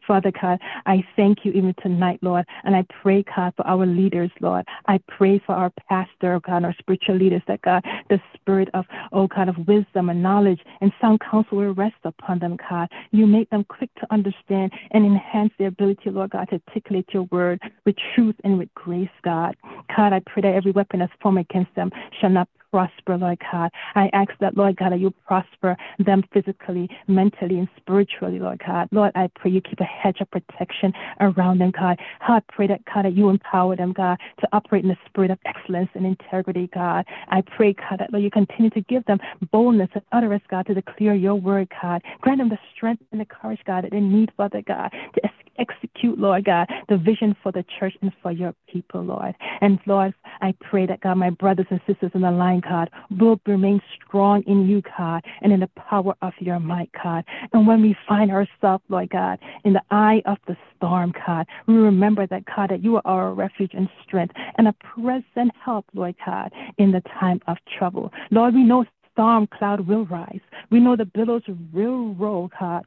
Father 0.06 0.32
God, 0.40 0.60
I 0.86 1.04
thank 1.16 1.44
you 1.44 1.52
even 1.52 1.74
tonight, 1.82 2.18
Lord, 2.22 2.44
and 2.64 2.76
I 2.76 2.84
pray, 3.02 3.24
God, 3.34 3.54
for 3.56 3.66
our 3.66 3.86
leaders, 3.86 4.30
Lord. 4.40 4.64
I 4.86 5.00
pray 5.08 5.40
for 5.44 5.54
our 5.54 5.72
pastor, 5.88 6.34
oh 6.34 6.40
God, 6.40 6.64
our 6.64 6.74
spiritual 6.78 7.16
leaders, 7.16 7.42
that 7.48 7.62
God, 7.62 7.84
the 8.10 8.20
spirit 8.34 8.68
of, 8.74 8.84
oh 9.12 9.26
God, 9.26 9.48
of 9.48 9.56
wisdom 9.66 10.10
and 10.10 10.22
knowledge 10.22 10.60
and 10.80 10.92
sound 11.00 11.20
counsel 11.20 11.58
will 11.58 11.74
rest 11.74 11.96
upon 12.04 12.38
them, 12.38 12.56
God. 12.68 12.88
You 13.10 13.26
make 13.26 13.50
them 13.50 13.64
quick 13.64 13.90
to 13.96 14.06
understand 14.12 14.72
and 14.90 15.04
enhance 15.04 15.52
their 15.58 15.68
ability, 15.68 16.10
Lord 16.10 16.30
God, 16.30 16.48
to 16.50 16.60
articulate 16.68 17.08
your 17.12 17.24
word 17.24 17.60
with 17.84 17.96
truth 18.14 18.36
and 18.44 18.58
with 18.58 18.72
grace, 18.74 19.08
God. 19.22 19.56
God, 19.96 20.12
I 20.12 20.20
pray 20.26 20.42
that 20.42 20.54
every 20.54 20.72
weapon 20.72 21.00
that's 21.00 21.12
formed 21.22 21.38
against 21.38 21.74
them 21.74 21.90
shall 22.20 22.30
not 22.30 22.48
prosper, 22.74 23.16
Lord 23.16 23.38
God. 23.52 23.70
I 23.94 24.10
ask 24.12 24.32
that, 24.40 24.56
Lord 24.56 24.74
God, 24.76 24.90
that 24.90 24.98
you 24.98 25.14
prosper 25.28 25.76
them 26.04 26.24
physically, 26.32 26.90
mentally, 27.06 27.60
and 27.60 27.68
spiritually, 27.76 28.40
Lord 28.40 28.60
God. 28.66 28.88
Lord, 28.90 29.12
I 29.14 29.30
pray 29.36 29.52
you 29.52 29.60
keep 29.60 29.78
a 29.78 29.84
hedge 29.84 30.16
of 30.20 30.28
protection 30.32 30.92
around 31.20 31.60
them, 31.60 31.70
God. 31.70 32.00
I 32.22 32.40
pray 32.48 32.66
that, 32.66 32.80
God, 32.92 33.04
that 33.04 33.16
you 33.16 33.28
empower 33.28 33.76
them, 33.76 33.92
God, 33.92 34.18
to 34.40 34.48
operate 34.52 34.82
in 34.82 34.88
the 34.88 34.96
spirit 35.06 35.30
of 35.30 35.38
excellence 35.46 35.90
and 35.94 36.04
integrity, 36.04 36.68
God. 36.74 37.04
I 37.28 37.42
pray, 37.42 37.74
God, 37.74 38.00
that, 38.00 38.12
Lord, 38.12 38.24
you 38.24 38.30
continue 38.32 38.70
to 38.70 38.80
give 38.80 39.04
them 39.04 39.20
boldness 39.52 39.90
and 39.94 40.02
utterance, 40.10 40.42
God, 40.50 40.66
to 40.66 40.74
declare 40.74 41.14
your 41.14 41.36
word, 41.36 41.68
God. 41.80 42.02
Grant 42.22 42.40
them 42.40 42.48
the 42.48 42.58
strength 42.74 43.04
and 43.12 43.20
the 43.20 43.24
courage, 43.24 43.60
God, 43.68 43.84
that 43.84 43.92
they 43.92 44.00
need, 44.00 44.32
Father 44.36 44.62
God, 44.66 44.90
to 45.14 45.30
execute, 45.58 46.18
Lord 46.18 46.44
God, 46.44 46.68
the 46.88 46.96
vision 46.96 47.36
for 47.42 47.52
the 47.52 47.64
church 47.78 47.94
and 48.02 48.12
for 48.22 48.32
your 48.32 48.54
people, 48.68 49.02
Lord. 49.02 49.34
And 49.60 49.78
Lord, 49.86 50.14
I 50.40 50.54
pray 50.60 50.86
that, 50.86 51.00
God, 51.00 51.16
my 51.16 51.30
brothers 51.30 51.66
and 51.70 51.80
sisters 51.86 52.10
in 52.14 52.22
the 52.22 52.30
line, 52.30 52.60
God, 52.60 52.90
will 53.10 53.40
remain 53.46 53.80
strong 53.94 54.42
in 54.46 54.68
you, 54.68 54.82
God, 54.96 55.24
and 55.42 55.52
in 55.52 55.60
the 55.60 55.70
power 55.76 56.14
of 56.22 56.32
your 56.38 56.60
might, 56.60 56.90
God. 57.02 57.24
And 57.52 57.66
when 57.66 57.82
we 57.82 57.96
find 58.08 58.30
ourselves, 58.30 58.84
Lord 58.88 59.10
God, 59.10 59.38
in 59.64 59.72
the 59.72 59.82
eye 59.90 60.22
of 60.26 60.38
the 60.46 60.56
storm, 60.76 61.12
God, 61.26 61.46
we 61.66 61.74
remember 61.74 62.26
that, 62.26 62.44
God, 62.44 62.70
that 62.70 62.82
you 62.82 62.96
are 62.96 63.02
our 63.04 63.32
refuge 63.32 63.72
and 63.74 63.88
strength 64.06 64.34
and 64.58 64.68
a 64.68 64.72
present 64.72 65.52
help, 65.64 65.86
Lord 65.94 66.14
God, 66.24 66.52
in 66.78 66.92
the 66.92 67.02
time 67.20 67.40
of 67.46 67.56
trouble. 67.78 68.12
Lord, 68.30 68.54
we 68.54 68.64
know 68.64 68.84
storm 69.12 69.46
cloud 69.46 69.86
will 69.86 70.04
rise. 70.06 70.40
We 70.70 70.80
know 70.80 70.96
the 70.96 71.04
billows 71.04 71.42
will 71.72 72.14
roll, 72.14 72.50
God. 72.58 72.84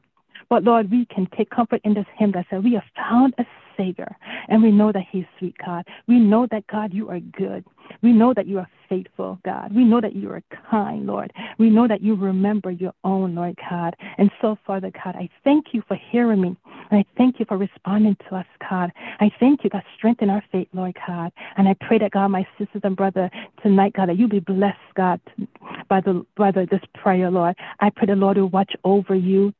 But 0.50 0.64
Lord, 0.64 0.90
we 0.90 1.06
can 1.06 1.28
take 1.36 1.50
comfort 1.50 1.80
in 1.84 1.94
this 1.94 2.06
hymn 2.16 2.32
that 2.32 2.46
says, 2.50 2.62
We 2.62 2.74
have 2.74 2.84
found 2.96 3.34
a 3.38 3.44
Savior, 3.76 4.16
and 4.48 4.62
we 4.62 4.72
know 4.72 4.92
that 4.92 5.04
He's 5.10 5.24
sweet, 5.38 5.54
God. 5.64 5.86
We 6.06 6.18
know 6.18 6.46
that, 6.50 6.66
God, 6.66 6.92
you 6.92 7.08
are 7.10 7.20
good. 7.20 7.64
We 8.02 8.12
know 8.12 8.34
that 8.34 8.46
you 8.46 8.58
are 8.58 8.68
faithful, 8.88 9.38
God. 9.44 9.74
We 9.74 9.84
know 9.84 10.00
that 10.00 10.16
you 10.16 10.30
are 10.30 10.42
kind, 10.70 11.06
Lord. 11.06 11.32
We 11.58 11.70
know 11.70 11.86
that 11.86 12.02
you 12.02 12.14
remember 12.14 12.70
your 12.70 12.92
own, 13.04 13.34
Lord 13.34 13.58
God. 13.70 13.94
And 14.16 14.30
so, 14.40 14.58
Father 14.66 14.90
God, 15.04 15.14
I 15.16 15.28
thank 15.44 15.66
you 15.72 15.82
for 15.86 15.96
hearing 16.10 16.40
me. 16.40 16.56
And 16.90 17.00
I 17.00 17.04
thank 17.16 17.38
you 17.38 17.46
for 17.46 17.56
responding 17.56 18.16
to 18.28 18.36
us, 18.36 18.46
God. 18.68 18.90
I 19.20 19.30
thank 19.38 19.62
you, 19.64 19.70
God, 19.70 19.82
strengthen 19.96 20.30
our 20.30 20.42
faith, 20.50 20.68
Lord 20.72 20.96
God. 21.06 21.32
And 21.56 21.68
I 21.68 21.74
pray 21.80 21.98
that, 21.98 22.12
God, 22.12 22.28
my 22.28 22.46
sisters 22.58 22.82
and 22.84 22.96
brother, 22.96 23.30
tonight, 23.62 23.92
God, 23.94 24.08
that 24.08 24.18
you 24.18 24.28
be 24.28 24.40
blessed, 24.40 24.78
God, 24.96 25.20
by 25.88 26.00
the 26.00 26.24
by 26.36 26.50
the, 26.50 26.66
this 26.70 26.80
prayer, 26.94 27.30
Lord. 27.30 27.56
I 27.80 27.90
pray 27.90 28.06
the 28.06 28.16
Lord 28.16 28.38
will 28.38 28.48
watch 28.48 28.72
over 28.84 29.14
you 29.14 29.52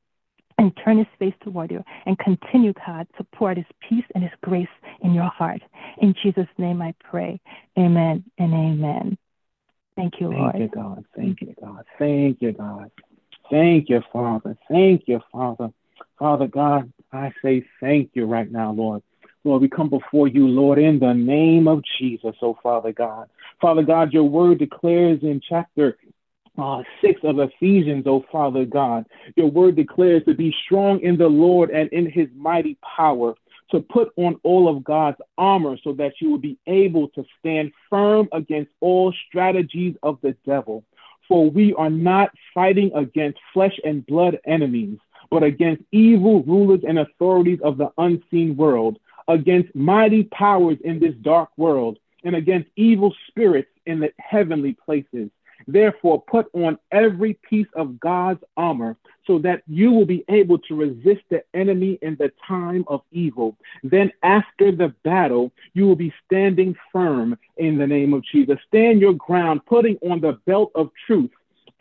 and 0.59 0.77
turn 0.85 0.99
his 0.99 1.07
face 1.19 1.35
toward 1.43 1.71
you 1.71 1.83
and 2.07 2.19
continue, 2.19 2.73
God, 2.87 3.07
to 3.17 3.25
pour 3.35 3.51
out 3.51 3.57
his 3.57 3.67
peace 3.89 4.05
and 4.15 4.23
his 4.23 4.33
grace 4.43 4.69
in 5.03 5.15
your 5.15 5.29
heart. 5.29 5.63
In 6.03 6.15
Jesus' 6.23 6.49
name 6.59 6.83
I 6.83 6.95
pray. 7.03 7.41
Amen 7.79 8.25
and 8.39 8.53
amen. 8.53 9.17
Thank 9.97 10.21
you, 10.21 10.29
Lord. 10.29 10.53
Thank 10.53 10.63
you, 10.63 10.69
God. 10.69 11.05
Thank 11.17 11.41
you, 11.41 11.55
God. 11.61 11.85
Thank 11.99 12.43
you, 12.43 12.53
God. 12.53 12.91
Thank 13.51 13.89
you, 13.89 14.03
Father. 14.13 14.57
Thank 14.71 15.05
you, 15.07 15.21
Father. 15.33 15.71
Father 16.19 16.47
God, 16.47 16.93
I 17.13 17.33
say 17.43 17.65
thank 17.81 18.11
you 18.15 18.27
right 18.27 18.51
now, 18.51 18.73
Lord. 18.73 19.03
Lord, 19.45 19.63
we 19.63 19.69
come 19.69 19.89
before 19.89 20.29
you, 20.29 20.47
Lord, 20.47 20.79
in 20.79 20.99
the 20.99 21.13
name 21.13 21.69
of 21.69 21.83
Jesus, 21.99 22.35
oh 22.43 22.59
Father 22.63 22.93
God. 22.93 23.29
Father 23.61 23.83
God, 23.83 24.13
your 24.13 24.25
word 24.25 24.59
declares 24.59 25.21
in 25.23 25.41
chapter 25.49 25.97
uh, 26.59 26.83
6 27.01 27.21
of 27.25 27.39
Ephesians, 27.39 28.07
O 28.07 28.25
Father 28.31 28.65
God. 28.65 29.07
Your 29.37 29.51
word 29.51 29.77
declares 29.77 30.25
to 30.25 30.35
be 30.35 30.55
strong 30.65 31.01
in 31.01 31.17
the 31.17 31.29
Lord 31.29 31.71
and 31.71 31.89
in 31.93 32.11
his 32.11 32.29
mighty 32.35 32.77
power, 32.97 33.35
to 33.71 33.81
put 33.81 34.13
on 34.17 34.41
all 34.43 34.69
of 34.69 34.83
God's 34.83 35.19
armor 35.37 35.77
so 35.85 35.93
that 35.95 36.15
you 36.21 36.31
will 36.31 36.39
be 36.39 36.59
able 36.67 37.09
to 37.09 37.25
stand 37.39 37.73
firm 37.89 38.29
against 38.33 38.71
all 38.81 39.13
strategies 39.29 39.95
of 40.03 40.19
the 40.23 40.35
devil. 40.47 40.85
For 41.29 41.51
we 41.51 41.75
are 41.75 41.91
not 41.91 42.31
fighting 42.55 42.91
against 42.95 43.39
flesh 43.53 43.79
and 43.85 44.05
blood 44.07 44.39
enemies, 44.47 44.99
but 45.31 45.43
against 45.43 45.83
evil 45.93 46.43
rulers 46.45 46.81
and 46.89 46.99
authorities 46.99 47.61
of 47.63 47.77
the 47.77 47.93
unseen 47.99 48.57
world, 48.57 48.99
against 49.29 49.75
mighty 49.75 50.25
powers 50.25 50.79
in 50.83 50.99
this 50.99 51.15
dark 51.21 51.51
world, 51.59 51.99
and 52.25 52.35
against 52.35 52.71
evil 52.77 53.15
spirits 53.29 53.69
in 53.85 54.01
the 54.01 54.11
heavenly 54.19 54.73
places. 54.73 55.31
Therefore, 55.71 56.23
put 56.23 56.47
on 56.55 56.79
every 56.93 57.35
piece 57.35 57.67
of 57.77 58.01
God's 58.01 58.43
armor 58.57 58.97
so 59.27 59.39
that 59.41 59.63
you 59.69 59.93
will 59.93 60.07
be 60.07 60.25
able 60.31 60.59
to 60.61 60.75
resist 60.75 61.21
the 61.29 61.45
enemy 61.53 61.99
in 62.01 62.17
the 62.17 62.33
time 62.47 62.85
of 62.89 63.03
evil. 63.13 63.55
Then, 63.85 64.11
after 64.23 64.73
the 64.73 64.95
battle, 65.05 65.53
you 65.75 65.87
will 65.87 65.95
be 65.95 66.13
standing 66.25 66.75
firm 66.91 67.37
in 67.59 67.77
the 67.77 67.87
name 67.87 68.15
of 68.15 68.25
Jesus. 68.25 68.57
Stand 68.67 69.03
your 69.03 69.13
ground, 69.13 69.61
putting 69.67 69.99
on 69.99 70.23
the 70.23 70.41
belt 70.47 70.73
of 70.75 70.91
truth 71.07 71.31